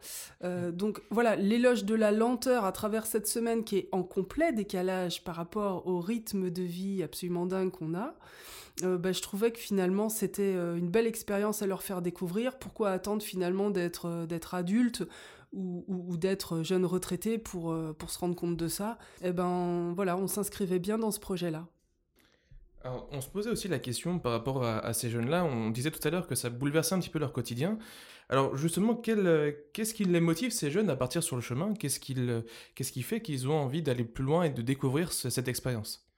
Euh, 0.44 0.72
donc 0.72 1.02
voilà, 1.10 1.38
l'éloge 1.38 1.86
de 1.86 1.96
la 1.96 2.12
lenteur 2.12 2.66
à 2.66 2.74
travers 2.74 3.06
cette 3.06 3.28
semaine 3.28 3.64
qui 3.64 3.78
est 3.78 3.90
en 3.94 4.04
complet 4.04 4.52
décalage 4.52 5.24
par 5.24 5.36
rapport 5.36 5.88
au 5.88 6.02
rythme 6.02 6.50
de 6.50 6.62
vie 6.64 7.02
absolument 7.02 7.46
dingue 7.46 7.72
qu'on 7.72 7.96
a. 7.96 8.14
Euh, 8.84 8.98
bah, 8.98 9.14
je 9.14 9.22
trouvais 9.22 9.52
que 9.52 9.60
finalement 9.60 10.10
c'était 10.10 10.54
une 10.54 10.90
belle 10.90 11.08
expérience 11.08 11.62
à 11.62 11.68
leur 11.68 11.82
faire 11.82 12.02
découvrir. 12.02 12.60
Pourquoi 12.60 12.92
attendre 12.92 13.22
finalement 13.22 13.70
d'être 13.70 14.26
d'être 14.26 14.54
adulte 14.54 15.04
ou, 15.54 16.18
d'être 16.18 16.62
jeune 16.64 16.86
retraité 16.86 17.38
pour, 17.38 17.76
pour 17.98 18.10
se 18.10 18.20
rendre 18.20 18.36
compte 18.36 18.58
de 18.58 18.68
ça, 18.68 18.98
eh 19.22 19.32
ben 19.32 19.94
voilà, 19.96 20.18
on 20.18 20.28
s'inscrivait 20.28 20.80
bien 20.80 20.98
dans 20.98 21.12
ce 21.12 21.20
projet-là. 21.20 21.68
On 22.84 23.22
se 23.22 23.30
posait 23.30 23.50
aussi 23.50 23.68
la 23.68 23.80
question 23.80 24.20
par 24.20 24.32
rapport 24.32 24.64
à, 24.64 24.94
ces 24.94 25.10
jeunes-là, 25.10 25.44
on 25.44 25.70
disait 25.70 25.92
tout 25.92 26.06
à 26.08 26.12
l'heure 26.12 26.28
que 26.28 26.36
ça 26.36 26.50
bouleversait 26.50 26.96
un 26.96 27.00
petit 27.00 27.10
peu 27.10 27.20
leur 27.20 27.34
quotidien. 27.34 27.78
Alors 28.30 28.56
justement, 28.56 28.96
qu'est-ce 28.96 29.94
qui 29.94 30.06
les 30.06 30.20
motive 30.20 30.52
ces 30.52 30.72
jeunes 30.72 30.90
à 30.90 30.96
partir 30.96 31.22
sur 31.22 31.36
le 31.36 31.42
chemin? 31.42 31.74
Qu'est-ce 31.74 32.00
qui, 32.00 32.16
qu'est-ce 32.76 32.92
qui 32.92 33.04
fait 33.04 33.22
qu'ils 33.22 33.48
ont 33.48 33.60
envie 33.60 33.82
d'aller 33.82 34.06
plus 34.06 34.24
loin 34.24 34.44
et 34.44 34.50
de 34.50 34.62
découvrir 34.62 35.12
cette 35.14 35.48
expérience? 35.48 36.11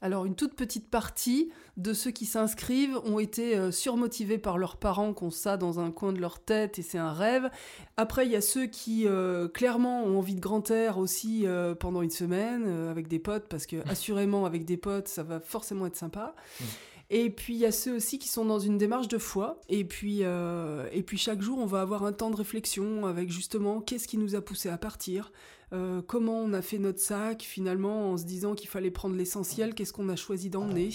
Alors 0.00 0.24
une 0.24 0.34
toute 0.34 0.54
petite 0.54 0.88
partie 0.88 1.50
de 1.76 1.92
ceux 1.92 2.10
qui 2.10 2.26
s'inscrivent 2.26 2.98
ont 3.04 3.18
été 3.18 3.56
euh, 3.56 3.70
surmotivés 3.70 4.38
par 4.38 4.58
leurs 4.58 4.76
parents 4.76 5.12
qui 5.12 5.24
ont 5.24 5.30
ça 5.30 5.56
dans 5.56 5.80
un 5.80 5.90
coin 5.90 6.12
de 6.12 6.20
leur 6.20 6.38
tête 6.40 6.78
et 6.78 6.82
c'est 6.82 6.98
un 6.98 7.12
rêve. 7.12 7.50
Après 7.96 8.26
il 8.26 8.32
y 8.32 8.36
a 8.36 8.40
ceux 8.40 8.66
qui 8.66 9.06
euh, 9.06 9.48
clairement 9.48 10.04
ont 10.04 10.18
envie 10.18 10.34
de 10.34 10.40
grand 10.40 10.70
air 10.70 10.98
aussi 10.98 11.46
euh, 11.46 11.74
pendant 11.74 12.02
une 12.02 12.10
semaine 12.10 12.68
avec 12.88 13.08
des 13.08 13.18
potes 13.18 13.48
parce 13.48 13.66
que 13.66 13.76
assurément 13.88 14.46
avec 14.46 14.64
des 14.64 14.76
potes 14.76 15.08
ça 15.08 15.22
va 15.22 15.40
forcément 15.40 15.86
être 15.86 15.96
sympa. 15.96 16.34
Mmh. 16.60 16.64
Et 17.10 17.30
puis 17.30 17.54
il 17.54 17.60
y 17.60 17.66
a 17.66 17.72
ceux 17.72 17.96
aussi 17.96 18.18
qui 18.18 18.28
sont 18.28 18.44
dans 18.44 18.58
une 18.58 18.76
démarche 18.76 19.08
de 19.08 19.16
foi. 19.16 19.60
Et 19.70 19.86
puis, 19.86 20.20
et 20.20 21.02
puis 21.02 21.16
chaque 21.16 21.40
jour, 21.40 21.58
on 21.58 21.64
va 21.64 21.80
avoir 21.80 22.04
un 22.04 22.12
temps 22.12 22.28
de 22.28 22.36
réflexion 22.36 23.06
avec 23.06 23.30
justement 23.30 23.80
qu'est-ce 23.80 24.06
qui 24.06 24.18
nous 24.18 24.34
a 24.34 24.42
poussé 24.42 24.68
à 24.68 24.76
partir, 24.76 25.32
euh, 25.72 26.00
comment 26.06 26.40
on 26.40 26.52
a 26.54 26.62
fait 26.62 26.78
notre 26.78 27.00
sac 27.00 27.42
finalement 27.42 28.12
en 28.12 28.16
se 28.16 28.24
disant 28.24 28.54
qu'il 28.54 28.68
fallait 28.68 28.90
prendre 28.90 29.14
l'essentiel, 29.16 29.74
qu'est-ce 29.74 29.92
qu'on 29.92 30.08
a 30.08 30.16
choisi 30.16 30.48
d'emmener. 30.48 30.90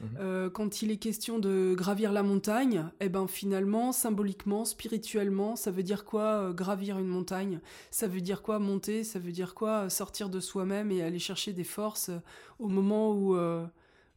Mhm. 0.00 0.08
Euh, 0.20 0.50
quand 0.50 0.82
il 0.82 0.90
est 0.90 0.98
question 0.98 1.38
de 1.38 1.74
gravir 1.74 2.12
la 2.12 2.22
montagne, 2.22 2.84
eh 3.00 3.08
ben 3.08 3.26
finalement, 3.26 3.92
symboliquement, 3.92 4.64
spirituellement, 4.64 5.56
ça 5.56 5.70
veut 5.70 5.82
dire 5.82 6.04
quoi 6.04 6.22
euh, 6.22 6.52
gravir 6.52 6.98
une 6.98 7.06
montagne? 7.06 7.60
Ça 7.90 8.06
veut 8.06 8.20
dire 8.20 8.42
quoi 8.42 8.58
monter? 8.58 9.02
Ça 9.02 9.18
veut 9.18 9.32
dire 9.32 9.54
quoi 9.54 9.88
sortir 9.88 10.28
de 10.28 10.40
soi-même 10.40 10.90
et 10.90 11.02
aller 11.02 11.18
chercher 11.18 11.52
des 11.52 11.64
forces 11.64 12.10
au 12.58 12.68
moment 12.68 13.12
où 13.12 13.36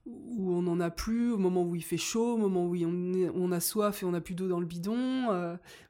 où 0.07 0.51
on 0.51 0.63
n'en 0.63 0.79
a 0.79 0.89
plus, 0.89 1.31
au 1.31 1.37
moment 1.37 1.61
où 1.63 1.75
il 1.75 1.83
fait 1.83 1.95
chaud, 1.95 2.33
au 2.33 2.37
moment 2.37 2.65
où 2.65 2.75
on, 2.75 3.31
on 3.35 3.51
a 3.51 3.59
soif 3.59 4.01
et 4.01 4.05
on 4.05 4.11
n'a 4.11 4.19
plus 4.19 4.33
d'eau 4.33 4.47
dans 4.47 4.59
le 4.59 4.65
bidon, 4.65 5.27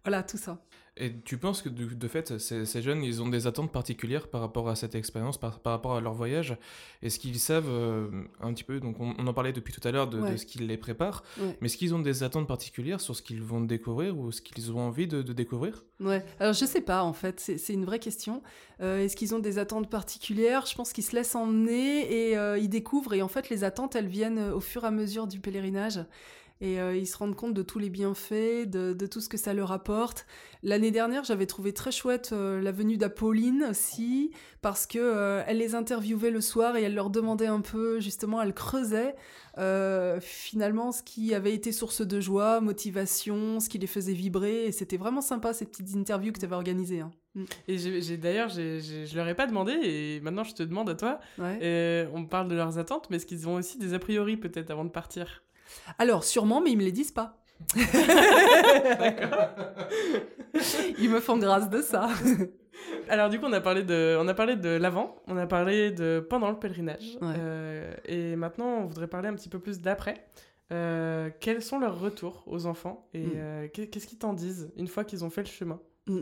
voilà, 0.04 0.22
tout 0.22 0.38
ça. 0.38 0.62
Et 1.02 1.14
tu 1.26 1.40
penses 1.40 1.64
que 1.64 1.70
de, 1.70 2.08
fait, 2.08 2.38
ces, 2.38 2.82
jeunes, 2.84 3.04
ils 3.04 3.24
ont 3.24 3.28
des 3.28 3.48
attentes 3.48 3.72
particulières 3.72 4.28
par 4.28 4.40
rapport 4.40 4.70
à 4.70 4.76
cette 4.76 4.94
expérience, 4.94 5.40
par, 5.40 5.60
rapport 5.64 5.96
à 5.96 6.00
leur 6.00 6.14
voyage? 6.14 6.56
Est-ce 7.02 7.18
qu'ils 7.18 7.40
savent 7.40 7.70
euh, 7.70 8.08
un 8.40 8.54
petit 8.54 8.64
peu, 8.64 8.80
donc 8.80 8.98
on, 9.00 9.16
en 9.16 9.34
parlait 9.34 9.52
depuis 9.52 9.74
tout 9.74 9.86
à 9.88 9.92
l'heure 9.92 10.08
de, 10.08 10.38
ce 10.38 10.46
qui 10.46 10.60
les 10.60 10.78
prépare, 10.78 11.24
mais 11.40 11.66
est-ce 11.66 11.78
qu'ils 11.78 11.96
ont 11.96 12.00
des 12.00 12.22
attentes 12.22 12.48
particulières 12.48 13.02
sur 13.02 13.16
ce 13.16 13.24
qu'ils 13.24 13.42
vont 13.42 13.62
découvrir 13.62 14.16
ou 14.16 14.32
ce 14.32 14.44
qu'ils 14.44 14.72
ont 14.72 14.80
envie 14.80 15.08
de, 15.08 15.24
découvrir? 15.34 15.84
Ouais, 16.00 16.24
alors 16.40 16.54
je 16.54 16.66
sais 16.66 16.82
pas 16.82 17.02
en 17.04 17.14
fait, 17.14 17.40
c'est 17.40 17.74
une 17.74 17.86
vraie 17.86 18.00
question. 18.00 18.44
Euh, 18.80 19.04
est-ce 19.04 19.16
qu'ils 19.16 19.34
ont 19.34 19.40
des 19.40 19.58
attentes 19.58 19.90
particulières? 19.90 20.68
Je 20.68 20.76
pense 20.76 20.94
qu'ils 20.94 21.04
se 21.04 21.16
laissent 21.16 21.36
emmener 21.36 22.30
et 22.30 22.38
euh, 22.38 22.60
ils 22.60 22.70
découvrent. 22.70 23.14
Et 23.16 23.24
en 23.24 23.28
fait 23.28 23.50
les 23.50 23.64
attentes 23.64 23.96
elles 23.96 24.08
viennent 24.08 24.40
au 24.40 24.60
fur 24.60 24.84
et 24.84 24.88
à 24.88 24.92
mesure 24.92 25.26
du 25.26 25.40
pèlerinage 25.40 26.00
et 26.62 26.80
euh, 26.80 26.96
ils 26.96 27.08
se 27.08 27.18
rendent 27.18 27.36
compte 27.36 27.56
de 27.56 27.64
tous 27.64 27.80
les 27.80 27.90
bienfaits, 27.90 28.70
de, 28.70 29.08
tout 29.08 29.20
ce 29.20 29.28
que 29.28 29.38
ça 29.38 29.54
leur 29.54 29.72
apporte. 29.72 30.28
L'année 30.62 30.92
dernière, 30.92 31.24
j'avais 31.24 31.48
trouvé 31.48 31.74
très 31.74 31.92
chouette 31.92 32.30
euh, 32.34 32.62
la 32.62 32.72
venue 32.72 32.98
d'Apolline 32.98 33.66
aussi, 33.72 34.30
parce 34.62 34.86
que 34.86 35.00
euh, 35.00 35.44
elle 35.48 35.58
les 35.58 35.74
interviewait 35.74 36.30
le 36.30 36.40
soir 36.40 36.78
et 36.78 36.84
elle 36.84 36.94
leur 36.94 37.10
demandait 37.10 37.48
un 37.48 37.62
peu, 37.62 38.00
justement, 38.00 38.42
elle 38.42 38.54
creusait 38.54 39.16
finalement 40.22 40.94
ce 40.94 41.04
qui 41.04 41.34
avait 41.34 41.54
été 41.54 41.74
source 41.74 42.02
de 42.02 42.22
joie, 42.22 42.62
motivation, 42.62 43.60
ce 43.60 43.68
qui 43.68 43.80
les 43.80 43.88
faisait 43.88 44.14
vibrer. 44.14 44.66
Et 44.66 44.72
c'était 44.72 44.98
vraiment 44.98 45.20
sympa 45.20 45.54
ces 45.54 45.66
petites 45.66 45.96
interviews 45.96 46.32
que 46.32 46.40
tu 46.40 46.46
avais 46.46 46.56
organisées. 46.56 47.02
Hein. 47.02 47.12
Mm. 47.36 47.44
Et 47.68 47.78
j'ai 47.78 48.18
d'ailleurs, 48.18 48.50
je 48.50 49.16
leur 49.16 49.28
ai 49.28 49.36
pas 49.36 49.48
demandé, 49.48 49.74
et 49.74 50.22
maintenant 50.22 50.44
je 50.44 50.54
te 50.54 50.64
demande 50.64 50.90
à 50.90 50.96
toi. 50.96 51.20
on 51.40 52.26
parle 52.30 52.48
de 52.48 52.56
leurs 52.56 52.78
attentes, 52.78 53.10
mais 53.10 53.18
est-ce 53.18 53.26
qu'ils 53.26 53.50
ont 53.50 53.56
aussi 53.56 53.80
des 53.80 53.94
a 53.94 54.00
priori 54.00 54.38
peut-être 54.38 54.70
avant 54.70 54.86
de 54.86 54.90
partir? 54.90 55.42
Alors, 55.98 56.24
sûrement, 56.24 56.62
mais 56.62 56.72
ils 56.72 56.78
me 56.78 56.84
les 56.84 56.92
disent 56.92 57.12
pas. 57.12 57.38
ils 60.98 61.10
me 61.10 61.20
font 61.20 61.38
grâce 61.38 61.70
de 61.70 61.82
ça. 61.82 62.10
Alors 63.10 63.30
du 63.30 63.40
coup, 63.40 63.46
on 63.46 63.54
a 63.54 63.62
parlé 63.62 63.84
de, 63.84 64.18
on 64.20 64.28
a 64.28 64.34
parlé 64.34 64.56
de 64.56 64.70
l'avant, 64.70 65.16
on 65.28 65.38
a 65.38 65.48
parlé 65.48 65.92
de 65.92 66.26
pendant 66.28 66.50
le 66.50 66.58
pèlerinage, 66.58 67.18
euh, 67.22 67.94
et 68.06 68.36
maintenant 68.36 68.80
on 68.80 68.86
voudrait 68.86 69.08
parler 69.08 69.28
un 69.28 69.36
petit 69.36 69.50
peu 69.50 69.60
plus 69.60 69.82
d'après. 69.82 70.26
Euh, 70.72 71.30
quels 71.42 71.62
sont 71.62 71.80
leurs 71.80 72.00
retours 72.00 72.44
aux 72.48 72.66
enfants 72.66 73.10
et 73.14 73.26
mm. 73.26 73.32
euh, 73.36 73.68
qu'est-ce 73.68 74.08
qu'ils 74.08 74.20
t'en 74.20 74.34
disent 74.34 74.72
une 74.78 74.88
fois 74.88 75.04
qu'ils 75.04 75.26
ont 75.26 75.30
fait 75.30 75.42
le 75.42 75.50
chemin? 75.50 75.80
Mm. 76.08 76.22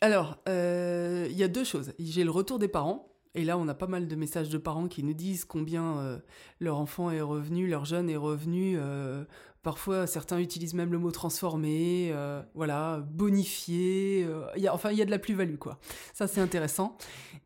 Alors, 0.00 0.38
il 0.46 1.32
y 1.32 1.42
a 1.42 1.48
deux 1.48 1.64
choses. 1.64 1.92
J'ai 1.98 2.24
le 2.24 2.30
retour 2.30 2.58
des 2.58 2.68
parents 2.68 3.13
et 3.34 3.44
là, 3.44 3.58
on 3.58 3.66
a 3.66 3.74
pas 3.74 3.88
mal 3.88 4.06
de 4.06 4.14
messages 4.14 4.48
de 4.48 4.58
parents 4.58 4.86
qui 4.86 5.02
nous 5.02 5.14
disent 5.14 5.44
combien 5.44 5.98
euh, 5.98 6.18
leur 6.60 6.78
enfant 6.78 7.10
est 7.10 7.20
revenu, 7.20 7.66
leur 7.66 7.84
jeune 7.84 8.08
est 8.08 8.16
revenu 8.16 8.76
euh, 8.78 9.24
Parfois, 9.64 10.06
certains 10.06 10.40
utilisent 10.40 10.74
même 10.74 10.92
le 10.92 10.98
mot 10.98 11.10
transformer, 11.10 12.10
euh, 12.12 12.42
voilà, 12.54 13.02
bonifier. 13.10 14.26
Euh, 14.28 14.44
enfin, 14.70 14.90
il 14.90 14.98
y 14.98 15.02
a 15.02 15.06
de 15.06 15.10
la 15.10 15.18
plus-value, 15.18 15.56
quoi. 15.56 15.78
Ça, 16.12 16.26
c'est 16.26 16.42
intéressant. 16.42 16.98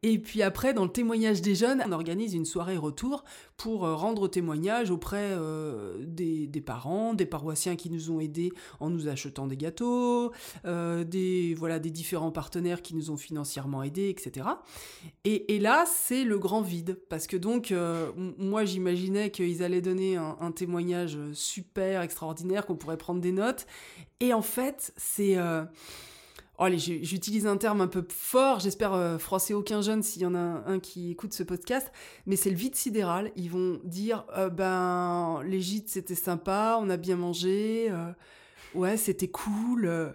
Et 0.03 0.19
puis 0.19 0.43
après, 0.43 0.75
dans 0.75 0.83
le 0.83 0.91
témoignage 0.91 1.43
des 1.43 1.55
jeunes, 1.55 1.81
on 1.87 1.93
organise 1.93 2.35
une 2.35 2.45
soirée 2.45 2.77
retour 2.77 3.23
pour 3.57 3.87
euh, 3.87 3.95
rendre 3.95 4.27
témoignage 4.27 4.91
auprès 4.91 5.37
des, 6.01 6.49
des, 6.49 6.61
parents, 6.61 7.15
des 7.15 7.25
paroissiens 7.25 7.77
qui 7.77 7.89
nous 7.89 8.11
ont 8.11 8.19
aidés 8.19 8.51
en 8.81 8.91
nous 8.91 9.07
achetant 9.07 9.47
des 9.47 9.57
gâteaux, 9.57 10.33
des, 10.65 11.55
voilà, 11.57 11.79
des 11.79 11.91
différents 11.91 12.33
partenaires 12.33 12.83
qui 12.83 12.97
nous 12.97 13.13
ont 13.13 13.17
financièrement 13.17 13.85
aidés, 13.85 14.09
etc. 14.09 14.49
Et, 15.25 15.55
et 15.55 15.61
là, 15.61 15.85
c'est 15.87 16.25
le 16.25 16.39
grand 16.39 16.63
vide. 16.63 16.99
Parce 17.09 17.29
que 17.29 17.37
donc, 17.37 17.73
moi, 18.39 18.65
j'imaginais 18.65 19.31
qu'ils 19.31 19.63
allaient 19.63 19.83
donner 19.83 20.17
un, 20.17 20.37
un 20.41 20.51
témoignage 20.51 21.17
super, 21.33 22.08
extraordinaire, 22.09 22.67
qu'on 22.67 22.77
pourrait 22.77 22.97
prendre 22.97 23.21
des 23.21 23.33
notes. 23.33 23.67
Et 24.21 24.33
en 24.33 24.43
fait, 24.43 24.93
c'est... 24.97 25.37
Euh... 25.37 25.65
Allez, 26.61 26.79
j'utilise 26.79 27.47
un 27.47 27.57
terme 27.57 27.81
un 27.81 27.87
peu 27.87 28.05
fort, 28.09 28.59
j'espère 28.59 28.93
euh, 28.93 29.17
froisser 29.17 29.55
aucun 29.55 29.81
jeune 29.81 30.03
s'il 30.03 30.23
y 30.23 30.27
en 30.27 30.35
a 30.35 30.65
un, 30.67 30.81
qui 30.81 31.13
écoute 31.13 31.33
ce 31.33 31.45
podcast, 31.45 31.93
mais 32.27 32.35
c'est 32.35 32.51
le 32.51 32.57
vide 32.57 32.75
sidéral. 32.75 33.31
Ils 33.37 33.49
vont 33.49 33.79
dire, 33.85 34.27
euh, 34.37 34.49
ben, 34.49 35.41
les 35.45 35.61
gîtes 35.61 35.89
c'était 35.89 36.17
sympa, 36.17 36.77
on 36.81 36.91
a 36.91 36.97
bien 36.97 37.15
mangé, 37.15 37.87
euh, 37.91 38.11
ouais, 38.75 38.97
c'était 38.97 39.29
cool. 39.29 40.13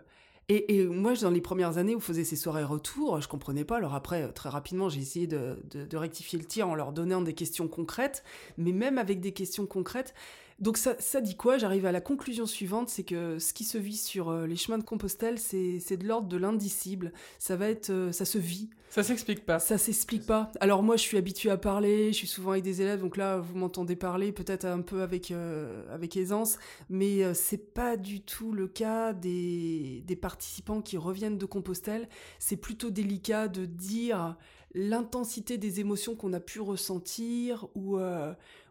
Et, 0.49 0.75
et, 0.75 0.85
moi, 0.85 1.13
dans 1.13 1.29
les 1.29 1.39
premières 1.39 1.77
années 1.77 1.95
où 1.95 2.01
je 2.01 2.05
faisais 2.05 2.25
ces 2.25 2.35
soirées 2.35 2.65
retour, 2.65 3.21
je 3.21 3.29
comprenais 3.29 3.63
pas. 3.63 3.77
Alors 3.77 3.93
après, 3.95 4.29
très 4.33 4.49
rapidement, 4.49 4.89
j'ai 4.89 4.99
essayé 4.99 5.27
de, 5.27 5.57
rectifier 5.93 6.37
le 6.37 6.45
tir 6.45 6.67
en 6.67 6.75
leur 6.75 6.91
donnant 6.91 7.21
des 7.21 7.33
questions 7.33 7.69
concrètes. 7.69 8.25
Mais 8.57 8.73
même 8.73 8.97
avec 8.97 9.21
des 9.21 9.31
questions 9.31 9.65
concrètes, 9.65 10.13
donc 10.59 10.77
ça, 10.77 11.21
dit 11.21 11.35
quoi? 11.35 11.57
J'arrive 11.57 11.85
à 11.85 11.91
la 11.91 12.01
conclusion 12.01 12.45
suivante, 12.45 12.89
c'est 12.89 13.03
que 13.03 13.39
ce 13.39 13.53
qui 13.53 13.63
se 13.63 13.77
vit 13.77 13.97
sur 13.97 14.29
euh, 14.29 14.45
les 14.45 14.55
chemins 14.55 14.77
de 14.77 14.83
Compostelle, 14.83 15.39
c'est 15.39 15.97
de 15.97 16.07
l'ordre 16.07 16.27
de 16.27 16.37
l'indicible. 16.37 17.11
Ça 17.39 17.55
va 17.55 17.69
être, 17.69 17.89
euh, 17.89 18.11
ça 18.11 18.25
se 18.25 18.37
vit. 18.37 18.69
Ça 18.89 19.01
s'explique 19.01 19.45
pas. 19.45 19.57
Ça 19.59 19.77
s'explique 19.77 20.25
pas. 20.25 20.51
Alors 20.59 20.83
moi, 20.83 20.95
je 20.97 21.01
suis 21.01 21.17
habituée 21.17 21.49
à 21.49 21.57
parler, 21.57 22.13
je 22.13 22.17
suis 22.17 22.27
souvent 22.27 22.51
avec 22.51 22.63
des 22.63 22.81
élèves, 22.81 23.01
donc 23.01 23.17
là, 23.17 23.39
vous 23.39 23.55
m'entendez 23.57 23.95
parler, 23.95 24.31
peut-être 24.31 24.65
un 24.65 24.81
peu 24.81 25.01
avec 25.01 25.31
euh, 25.31 25.83
avec 25.91 26.15
aisance, 26.15 26.59
mais 26.89 27.33
c'est 27.33 27.73
pas 27.73 27.97
du 27.97 28.21
tout 28.21 28.51
le 28.51 28.67
cas 28.67 29.13
des 29.13 30.03
des 30.05 30.15
participants 30.15 30.81
qui 30.81 30.97
reviennent 30.97 31.39
de 31.39 31.45
Compostelle. 31.45 32.07
C'est 32.37 32.57
plutôt 32.57 32.91
délicat 32.91 33.47
de 33.47 33.65
dire 33.65 34.37
l'intensité 34.75 35.57
des 35.57 35.79
émotions 35.79 36.15
qu'on 36.15 36.33
a 36.33 36.39
pu 36.39 36.59
ressentir 36.59 37.67
ou, 37.75 37.97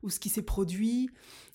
ou 0.03 0.11
ce 0.11 0.21
qui 0.21 0.29
s'est 0.29 0.43
produit. 0.43 1.11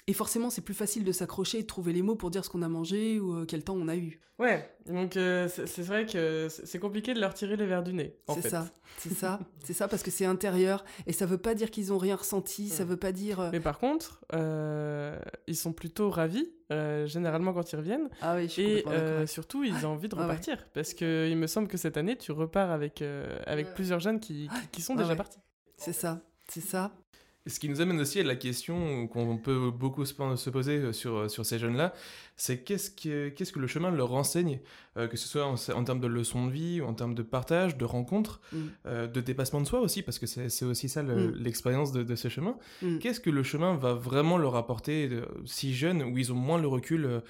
Et 0.09 0.13
forcément, 0.13 0.49
c'est 0.49 0.61
plus 0.61 0.73
facile 0.73 1.03
de 1.03 1.11
s'accrocher 1.11 1.59
et 1.59 1.61
de 1.63 1.67
trouver 1.67 1.91
les 1.91 2.01
mots 2.01 2.15
pour 2.15 2.31
dire 2.31 2.45
ce 2.45 2.49
qu'on 2.49 2.61
a 2.61 2.69
mangé 2.69 3.19
ou 3.19 3.35
euh, 3.35 3.45
quel 3.45 3.65
temps 3.65 3.75
on 3.75 3.89
a 3.89 3.95
eu. 3.97 4.21
Ouais, 4.39 4.71
donc 4.85 5.17
euh, 5.17 5.49
c'est 5.49 5.81
vrai 5.81 6.05
que 6.05 6.47
c'est 6.47 6.79
compliqué 6.79 7.13
de 7.13 7.19
leur 7.19 7.33
tirer 7.33 7.57
les 7.57 7.65
verres 7.65 7.83
du 7.83 7.91
nez. 7.91 8.15
C'est 8.33 8.47
ça, 8.47 8.69
c'est 8.97 9.13
ça, 9.13 9.39
c'est 9.65 9.73
ça, 9.73 9.89
parce 9.89 10.03
que 10.03 10.11
c'est 10.11 10.25
intérieur 10.25 10.85
et 11.07 11.11
ça 11.11 11.25
veut 11.25 11.39
pas 11.39 11.55
dire 11.55 11.71
qu'ils 11.71 11.91
ont 11.91 11.97
rien 11.97 12.15
ressenti, 12.15 12.69
ça 12.69 12.85
veut 12.85 12.95
pas 12.95 13.11
dire. 13.11 13.41
Euh, 13.41 13.49
Mais 13.51 13.59
par 13.59 13.79
contre, 13.79 14.21
ils 14.31 15.57
sont 15.57 15.73
plutôt 15.73 16.09
ravis, 16.09 16.47
généralement 16.69 17.51
quand 17.51 17.69
ils 17.73 17.75
reviennent. 17.75 18.09
Ah 18.21 18.35
oui, 18.35 18.43
je 18.43 18.47
suis 18.47 18.63
Et 18.63 19.27
surtout, 19.27 19.65
ils 19.65 19.85
ont 19.85 19.89
envie 19.89 20.07
de 20.07 20.15
ah 20.17 20.21
repartir 20.21 20.65
parce 20.73 20.93
que 20.93 21.27
il 21.29 21.35
me 21.35 21.47
semble 21.47 21.67
que 21.67 21.77
cette 21.77 21.97
année, 21.97 22.15
tu 22.15 22.31
repars 22.31 22.71
avec, 22.71 23.03
avec 23.45 23.73
plusieurs 23.73 23.99
jeunes 23.99 24.21
qui, 24.21 24.49
qui, 24.71 24.81
sont 24.81 24.95
déjà 24.95 25.17
partis. 25.17 25.39
C'est 25.75 25.93
ça, 25.93 26.21
c'est 26.47 26.61
ça. 26.61 26.93
Ce 27.47 27.59
qui 27.59 27.69
nous 27.69 27.81
amène 27.81 27.99
aussi 28.01 28.19
à 28.19 28.23
la 28.23 28.35
question 28.35 29.07
qu'on 29.07 29.37
peut 29.37 29.71
beaucoup 29.71 30.05
se 30.05 30.49
poser 30.49 30.93
sur, 30.93 31.29
sur 31.29 31.45
ces 31.45 31.59
jeunes-là, 31.59 31.93
c'est 32.37 32.59
qu'est-ce 32.59 32.91
que, 32.91 33.29
qu'est-ce 33.29 33.51
que 33.51 33.57
le 33.57 33.65
chemin 33.65 33.89
leur 33.89 34.13
enseigne, 34.13 34.59
euh, 34.95 35.07
que 35.07 35.17
ce 35.17 35.27
soit 35.27 35.45
en, 35.45 35.83
termes 35.83 35.99
de 35.99 36.07
leçons 36.07 36.45
de 36.45 36.51
vie, 36.51 36.81
ou 36.81 36.85
en 36.85 36.93
termes 36.93 37.15
de 37.15 37.23
partage, 37.23 37.77
de 37.77 37.83
rencontres, 37.85 38.41
mm. 38.51 38.57
euh, 38.85 39.07
de 39.07 39.21
dépassement 39.21 39.59
de 39.59 39.65
soi 39.65 39.79
aussi, 39.79 40.03
parce 40.03 40.19
que 40.19 40.27
c'est, 40.27 40.63
aussi 40.63 40.87
ça 40.87 41.01
mm. 41.01 41.33
l'expérience 41.35 41.91
de, 41.91 42.15
ce 42.15 42.27
chemin. 42.29 42.55
Mm. 42.83 42.99
Qu'est-ce 42.99 43.19
que 43.19 43.31
le 43.31 43.41
chemin 43.41 43.75
va 43.75 43.95
vraiment 43.95 44.37
leur 44.37 44.55
apporter 44.55 45.09
euh, 45.11 45.25
si 45.45 45.73
jeunes, 45.73 46.03
où 46.03 46.17
ils 46.19 46.31
ont 46.31 46.35
moins 46.35 46.59
le 46.59 46.67
recul 46.67 47.21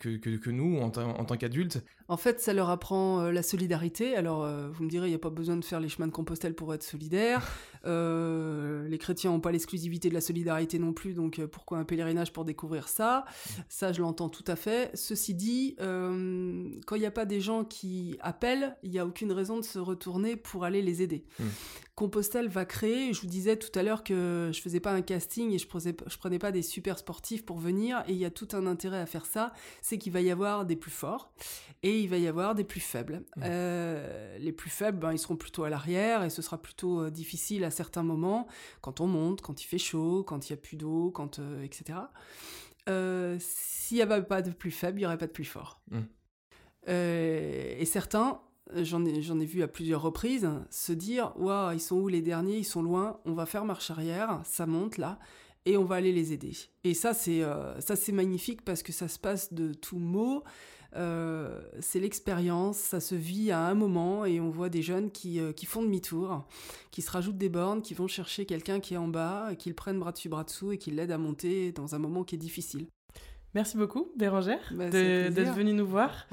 que, 0.00 0.16
que, 0.16 0.50
nous 0.50 0.78
en, 0.80 0.88
en 0.88 1.24
tant 1.24 1.36
qu'adultes? 1.36 1.84
En 2.08 2.16
fait, 2.16 2.40
ça 2.40 2.52
leur 2.52 2.68
apprend 2.68 3.30
la 3.30 3.42
solidarité. 3.42 4.16
Alors, 4.16 4.46
vous 4.72 4.84
me 4.84 4.88
direz, 4.88 5.06
il 5.06 5.10
n'y 5.10 5.16
a 5.16 5.20
pas 5.20 5.30
besoin 5.30 5.56
de 5.56 5.64
faire 5.64 5.78
les 5.78 5.88
chemins 5.88 6.08
de 6.08 6.12
Compostelle 6.12 6.54
pour 6.54 6.74
être 6.74 6.82
solidaire. 6.82 7.48
les 7.84 8.98
chrétiens 8.98 9.30
n'ont 9.30 9.40
pas 9.40 9.52
l'exclusivité 9.52 10.08
de 10.08 10.14
la 10.14 10.20
solidarité 10.20 10.80
non 10.80 10.92
plus, 10.92 11.14
donc 11.14 11.40
pourquoi 11.46 11.78
un 11.78 11.84
pèlerinage 11.84 12.32
pour 12.32 12.44
découvrir 12.44 12.88
ça? 12.88 13.24
Ça, 13.68 13.92
je 13.92 14.02
l'entends 14.02 14.31
tout 14.32 14.44
à 14.48 14.56
fait. 14.56 14.90
Ceci 14.94 15.34
dit, 15.34 15.76
euh, 15.80 16.68
quand 16.86 16.96
il 16.96 17.00
n'y 17.00 17.06
a 17.06 17.12
pas 17.12 17.24
des 17.24 17.40
gens 17.40 17.64
qui 17.64 18.16
appellent, 18.20 18.76
il 18.82 18.90
n'y 18.90 18.98
a 18.98 19.06
aucune 19.06 19.30
raison 19.30 19.58
de 19.58 19.64
se 19.64 19.78
retourner 19.78 20.34
pour 20.36 20.64
aller 20.64 20.82
les 20.82 21.02
aider. 21.02 21.24
Hmm. 21.38 21.46
Compostelle 21.94 22.48
va 22.48 22.64
créer, 22.64 23.12
je 23.12 23.20
vous 23.20 23.26
disais 23.26 23.56
tout 23.56 23.78
à 23.78 23.82
l'heure 23.82 24.02
que 24.02 24.50
je 24.52 24.60
faisais 24.60 24.80
pas 24.80 24.92
un 24.92 25.02
casting 25.02 25.52
et 25.52 25.58
je 25.58 25.68
prenais, 25.68 25.94
je 26.06 26.16
prenais 26.16 26.38
pas 26.38 26.50
des 26.50 26.62
super 26.62 26.98
sportifs 26.98 27.44
pour 27.44 27.58
venir, 27.58 28.02
et 28.08 28.12
il 28.12 28.18
y 28.18 28.24
a 28.24 28.30
tout 28.30 28.48
un 28.52 28.66
intérêt 28.66 28.98
à 28.98 29.06
faire 29.06 29.26
ça, 29.26 29.52
c'est 29.82 29.98
qu'il 29.98 30.10
va 30.10 30.22
y 30.22 30.30
avoir 30.30 30.64
des 30.64 30.74
plus 30.74 30.90
forts 30.90 31.32
et 31.82 32.00
il 32.00 32.08
va 32.08 32.16
y 32.16 32.26
avoir 32.26 32.54
des 32.54 32.64
plus 32.64 32.80
faibles. 32.80 33.22
Hmm. 33.36 33.42
Euh, 33.44 34.38
les 34.38 34.52
plus 34.52 34.70
faibles, 34.70 34.98
ben, 34.98 35.12
ils 35.12 35.18
seront 35.18 35.36
plutôt 35.36 35.64
à 35.64 35.70
l'arrière 35.70 36.24
et 36.24 36.30
ce 36.30 36.40
sera 36.40 36.60
plutôt 36.60 37.02
euh, 37.02 37.10
difficile 37.10 37.62
à 37.62 37.70
certains 37.70 38.02
moments, 38.02 38.48
quand 38.80 39.00
on 39.00 39.06
monte, 39.06 39.42
quand 39.42 39.62
il 39.62 39.66
fait 39.66 39.78
chaud, 39.78 40.24
quand 40.26 40.48
il 40.48 40.50
y 40.50 40.54
a 40.54 40.58
plus 40.58 40.76
d'eau, 40.76 41.10
quand 41.10 41.40
etc. 41.62 41.98
Euh, 42.88 43.36
s'il 43.40 43.96
n'y 43.96 44.02
avait 44.02 44.22
pas 44.22 44.42
de 44.42 44.50
plus 44.50 44.70
faible, 44.70 44.98
il 44.98 45.02
n'y 45.02 45.06
aurait 45.06 45.18
pas 45.18 45.26
de 45.26 45.32
plus 45.32 45.44
fort. 45.44 45.80
Mm. 45.90 45.98
Euh, 46.88 47.74
et 47.78 47.84
certains, 47.84 48.40
j'en 48.74 49.04
ai, 49.04 49.44
vu 49.44 49.62
à 49.62 49.68
plusieurs 49.68 50.02
reprises, 50.02 50.48
se 50.70 50.92
dire 50.92 51.32
Waouh, 51.36 51.72
ils 51.74 51.80
sont 51.80 51.96
où 51.96 52.08
les 52.08 52.22
derniers? 52.22 52.58
Ils 52.58 52.64
sont 52.64 52.82
loin, 52.82 53.20
on 53.24 53.34
va 53.34 53.46
faire 53.46 53.64
marche 53.64 53.90
arrière, 53.90 54.40
ça 54.44 54.66
monte 54.66 54.98
là, 54.98 55.18
et 55.64 55.76
on 55.76 55.84
va 55.84 55.96
aller 55.96 56.12
les 56.12 56.32
aider. 56.32 56.52
Et 56.84 56.94
ça, 56.94 57.14
c'est, 57.14 57.42
euh, 57.42 57.80
ça, 57.80 57.96
c'est 57.96 58.12
magnifique 58.12 58.64
parce 58.64 58.82
que 58.82 58.92
ça 58.92 59.08
se 59.08 59.18
passe 59.18 59.52
de 59.52 59.72
tout 59.72 59.98
mot. 59.98 60.42
Euh, 60.94 61.60
c'est 61.80 62.00
l'expérience, 62.00 62.76
ça 62.76 63.00
se 63.00 63.14
vit 63.14 63.50
à 63.50 63.60
un 63.60 63.74
moment 63.74 64.24
et 64.26 64.40
on 64.40 64.50
voit 64.50 64.68
des 64.68 64.82
jeunes 64.82 65.10
qui, 65.10 65.40
euh, 65.40 65.52
qui 65.52 65.64
font 65.64 65.82
demi-tour, 65.82 66.44
qui 66.90 67.00
se 67.00 67.10
rajoutent 67.10 67.38
des 67.38 67.48
bornes, 67.48 67.80
qui 67.80 67.94
vont 67.94 68.08
chercher 68.08 68.44
quelqu'un 68.44 68.78
qui 68.78 68.94
est 68.94 68.98
en 68.98 69.08
bas, 69.08 69.50
qui 69.58 69.70
le 69.70 69.74
prennent 69.74 69.98
bras 69.98 70.12
dessus 70.12 70.28
bras 70.28 70.44
dessous 70.44 70.72
et 70.72 70.78
qui 70.78 70.90
l'aident 70.90 71.12
à 71.12 71.18
monter 71.18 71.72
dans 71.72 71.94
un 71.94 71.98
moment 71.98 72.24
qui 72.24 72.34
est 72.34 72.38
difficile. 72.38 72.86
Merci 73.54 73.76
beaucoup 73.76 74.10
Bérangère 74.16 74.72
bah, 74.74 74.88
d'être 74.88 75.54
venue 75.54 75.72
nous 75.72 75.86
voir. 75.86 76.26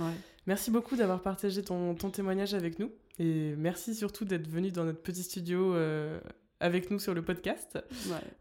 Merci 0.48 0.72
beaucoup 0.72 0.96
d'avoir 0.96 1.22
partagé 1.22 1.64
ton, 1.64 1.94
ton, 1.96 2.10
témoignage 2.10 2.54
avec 2.54 2.80
nous. 2.80 2.92
Et 3.20 3.56
merci 3.58 3.94
surtout 3.94 4.26
d'être 4.26 4.48
venu 4.48 4.72
dans 4.72 4.86
notre 4.86 5.02
petit 5.02 5.24
studio 5.24 5.76
euh, 5.76 6.20
avec 6.60 6.90
nous 6.90 7.00
sur 7.00 7.14
le 7.14 7.22
podcast. 7.22 7.78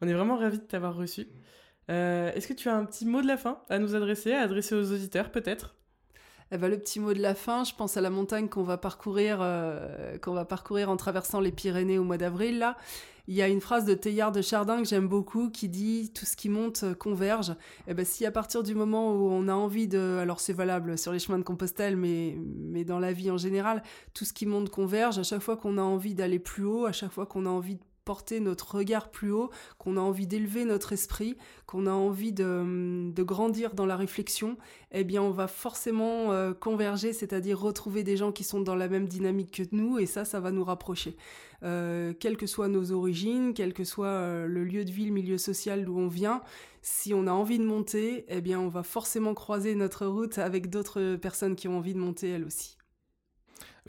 On 0.01 0.09
est 0.09 0.13
vraiment 0.13 0.37
ravis 0.37 0.59
de 0.59 0.65
t'avoir 0.65 0.97
reçu. 0.97 1.29
Euh, 1.91 2.33
est-ce 2.33 2.47
que 2.47 2.53
tu 2.53 2.69
as 2.69 2.77
un 2.77 2.85
petit 2.85 3.07
mot 3.07 3.23
de 3.23 3.27
la 3.27 3.37
fin 3.37 3.63
à 3.69 3.79
nous 3.79 3.95
adresser, 3.95 4.33
à 4.33 4.43
adresser 4.43 4.75
aux 4.75 4.93
auditeurs 4.93 5.31
peut-être? 5.31 5.75
Eh 6.51 6.59
ben, 6.59 6.69
le 6.69 6.79
petit 6.79 7.01
mot 7.01 7.13
de 7.13 7.21
la 7.21 7.35
fin, 7.35 7.65
je 7.65 7.75
pense 7.75 7.97
à 7.97 8.01
la 8.01 8.11
montagne 8.11 8.49
qu'on 8.49 8.63
va 8.63 8.79
parcourir, 8.79 9.39
euh, 9.41 10.17
qu'on 10.19 10.33
va 10.33 10.45
parcourir 10.45 10.91
en 10.91 10.97
traversant 10.97 11.41
les 11.41 11.53
Pyrénées 11.53 11.99
au 11.99 12.05
mois 12.05 12.19
d'avril 12.19 12.59
là. 12.59 12.77
Il 13.31 13.35
y 13.35 13.43
a 13.43 13.49
une 13.49 13.61
phrase 13.61 13.85
de 13.85 13.93
Teilhard 13.93 14.33
de 14.33 14.41
Chardin 14.41 14.79
que 14.79 14.89
j'aime 14.89 15.07
beaucoup 15.07 15.51
qui 15.51 15.69
dit 15.69 16.11
tout 16.15 16.25
ce 16.25 16.35
qui 16.35 16.49
monte 16.49 16.95
converge. 16.95 17.55
Eh 17.87 17.93
ben 17.93 18.03
si 18.03 18.25
à 18.25 18.31
partir 18.31 18.63
du 18.63 18.75
moment 18.75 19.13
où 19.13 19.29
on 19.31 19.49
a 19.49 19.53
envie 19.53 19.87
de, 19.87 20.17
alors 20.19 20.41
c'est 20.41 20.55
valable 20.55 20.97
sur 20.97 21.13
les 21.13 21.19
chemins 21.19 21.39
de 21.39 21.43
Compostelle, 21.43 21.99
mais 21.99 22.39
mais 22.39 22.85
dans 22.85 22.99
la 22.99 23.13
vie 23.13 23.31
en 23.31 23.37
général, 23.37 23.83
tout 24.15 24.25
ce 24.25 24.33
qui 24.33 24.47
monte 24.47 24.71
converge. 24.71 25.19
À 25.19 25.25
chaque 25.25 25.43
fois 25.43 25.59
qu'on 25.59 25.77
a 25.77 25.83
envie 25.83 26.15
d'aller 26.15 26.39
plus 26.39 26.65
haut, 26.65 26.87
à 26.87 26.93
chaque 26.93 27.13
fois 27.13 27.27
qu'on 27.27 27.45
a 27.45 27.51
envie 27.51 27.75
de 27.75 27.83
porter 28.09 28.41
notre 28.41 28.75
regard 28.75 29.11
plus 29.11 29.33
haut, 29.33 29.51
qu'on 29.77 29.99
a 29.99 30.01
envie 30.01 30.27
d'élever 30.27 30.65
notre 30.65 30.95
esprit, 30.95 31.37
qu'on 31.67 31.87
a 31.87 31.91
envie 31.91 32.33
de, 32.33 33.13
de, 33.13 33.23
grandir 33.23 33.75
dans 33.75 33.85
la 33.85 33.97
réflexion, 33.97 34.57
eh 34.93 35.05
bien 35.05 35.21
on 35.21 35.31
va 35.31 35.47
forcément 35.47 36.33
euh, 36.33 36.55
converger, 36.55 37.13
c'est-à-dire 37.13 37.61
retrouver 37.61 38.05
des 38.05 38.17
gens 38.17 38.33
qui 38.33 38.45
sont 38.45 38.63
dans 38.63 38.77
la 38.77 38.89
même 38.89 39.09
dynamique 39.09 39.59
que 39.59 39.77
nous, 39.77 39.99
et 39.99 40.07
ça, 40.07 40.25
ça 40.25 40.41
va 40.41 40.53
nous 40.53 40.65
rapprocher. 40.65 41.19
Euh, 41.65 42.15
quelles 42.19 42.39
que 42.39 42.47
soient 42.47 42.69
nos 42.69 42.93
origines, 42.93 43.53
quel 43.53 43.75
que 43.75 43.85
soit 43.85 44.07
euh, 44.07 44.47
le 44.47 44.65
lieu 44.65 44.87
de 44.87 44.91
vie, 44.91 45.05
le 45.05 45.13
milieu 45.13 45.37
social 45.37 45.85
d'où 45.85 45.99
on 45.99 46.09
vient, 46.09 46.41
si 46.81 47.13
on 47.13 47.27
a 47.27 47.33
envie 47.33 47.59
de 47.59 47.65
monter, 47.67 48.25
eh 48.29 48.41
bien 48.41 48.59
on 48.59 48.69
va 48.69 48.85
forcément 48.85 49.35
croiser 49.35 49.75
notre 49.75 50.07
route 50.07 50.39
avec 50.39 50.71
d'autres 50.71 51.17
personnes 51.17 51.57
qui 51.57 51.69
ont 51.69 51.77
envie 51.77 51.93
de 51.93 51.99
monter 51.99 52.31
elles 52.31 52.45
aussi. 52.47 52.78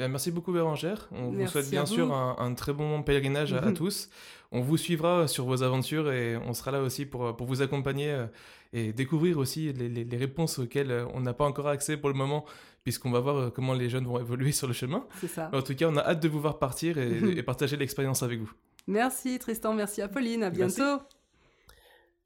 Eh 0.01 0.07
merci 0.07 0.31
beaucoup 0.31 0.53
Bérangère. 0.53 1.09
On 1.12 1.29
vous 1.29 1.47
souhaite 1.47 1.69
bien 1.69 1.85
sûr 1.85 2.13
un, 2.13 2.53
très 2.53 2.71
bon 2.71 3.03
pèlerinage 3.03 3.53
à, 3.53 3.71
tous. 3.73 4.09
On 4.51 4.62
vous 4.62 4.77
suivra 4.77 5.27
sur 5.27 5.45
vos 5.45 5.62
aventures 5.62 6.12
et 6.12 6.38
on 6.38 6.53
sera 6.53 6.71
là 6.71 6.81
aussi 6.81 7.05
pour, 7.05 7.35
pour 7.35 7.45
vous 7.45 7.62
accompagner 7.62 8.09
euh, 8.09 8.25
et 8.73 8.93
découvrir 8.93 9.38
aussi 9.38 9.73
les, 9.73 9.89
les, 9.89 10.17
réponses 10.17 10.57
auxquelles 10.57 10.91
euh, 10.91 11.05
on 11.13 11.21
n'a 11.21 11.33
pas 11.33 11.45
encore 11.45 11.67
accès 11.67 11.97
pour 11.97 12.09
le 12.09 12.15
moment, 12.15 12.45
puisqu'on 12.83 13.12
va 13.12 13.19
voir 13.19 13.35
euh, 13.38 13.49
comment 13.49 13.73
les 13.73 13.89
jeunes 13.89 14.05
vont 14.05 14.19
évoluer 14.19 14.51
sur 14.53 14.67
le 14.67 14.73
chemin. 14.73 15.05
C'est 15.19 15.27
ça. 15.27 15.51
en 15.53 15.62
tout 15.62 15.75
cas, 15.75 15.88
on 15.88 15.97
a 15.97 16.01
hâte 16.01 16.21
de 16.21 16.29
vous 16.29 16.39
voir 16.39 16.57
partir 16.57 16.97
et, 16.97 17.43
partager 17.43 17.77
l'expérience 17.77 18.23
avec 18.23 18.39
vous. 18.39 18.51
Merci 18.88 19.38
Tristan, 19.38 19.73
merci 19.73 20.01
Apolline, 20.01 20.43
à 20.43 20.49
bientôt. 20.49 20.99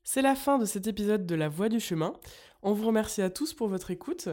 C'est 0.04 0.22
la 0.22 0.36
fin 0.36 0.58
de 0.58 0.66
cet 0.66 0.88
épisode 0.88 1.26
de 1.26 1.36
La 1.36 1.48
Voix 1.48 1.70
du 1.70 1.80
chemin. 1.80 2.14
On 2.62 2.74
vous 2.74 2.86
remercie 2.88 3.22
à 3.22 3.30
tous 3.30 3.54
pour 3.54 3.68
votre 3.68 3.92
écoute. 3.92 4.30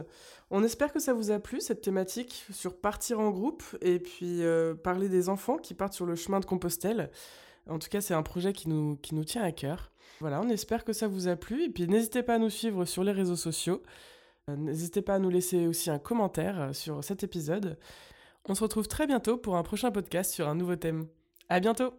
On 0.49 0.63
espère 0.63 0.91
que 0.91 0.99
ça 0.99 1.13
vous 1.13 1.31
a 1.31 1.39
plu, 1.39 1.61
cette 1.61 1.81
thématique 1.81 2.45
sur 2.51 2.77
partir 2.77 3.19
en 3.19 3.29
groupe 3.29 3.63
et 3.81 3.99
puis 3.99 4.43
euh, 4.43 4.73
parler 4.73 5.09
des 5.09 5.29
enfants 5.29 5.57
qui 5.57 5.73
partent 5.73 5.93
sur 5.93 6.05
le 6.05 6.15
chemin 6.15 6.39
de 6.39 6.45
Compostelle. 6.45 7.09
En 7.69 7.79
tout 7.79 7.89
cas, 7.89 8.01
c'est 8.01 8.13
un 8.13 8.23
projet 8.23 8.53
qui 8.53 8.69
nous, 8.69 8.97
qui 8.97 9.15
nous 9.15 9.23
tient 9.23 9.43
à 9.43 9.51
cœur. 9.51 9.91
Voilà, 10.19 10.41
on 10.41 10.49
espère 10.49 10.83
que 10.83 10.93
ça 10.93 11.07
vous 11.07 11.27
a 11.27 11.35
plu. 11.35 11.65
Et 11.65 11.69
puis 11.69 11.87
n'hésitez 11.87 12.23
pas 12.23 12.35
à 12.35 12.39
nous 12.39 12.49
suivre 12.49 12.85
sur 12.85 13.03
les 13.03 13.11
réseaux 13.11 13.35
sociaux. 13.35 13.81
Euh, 14.49 14.55
n'hésitez 14.55 15.01
pas 15.01 15.15
à 15.15 15.19
nous 15.19 15.29
laisser 15.29 15.67
aussi 15.67 15.89
un 15.89 15.99
commentaire 15.99 16.59
euh, 16.59 16.73
sur 16.73 17.03
cet 17.03 17.23
épisode. 17.23 17.77
On 18.47 18.55
se 18.55 18.63
retrouve 18.63 18.87
très 18.87 19.07
bientôt 19.07 19.37
pour 19.37 19.55
un 19.55 19.63
prochain 19.63 19.91
podcast 19.91 20.31
sur 20.31 20.47
un 20.47 20.55
nouveau 20.55 20.75
thème. 20.75 21.07
À 21.47 21.59
bientôt 21.59 21.93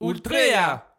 Ultrea 0.00 0.91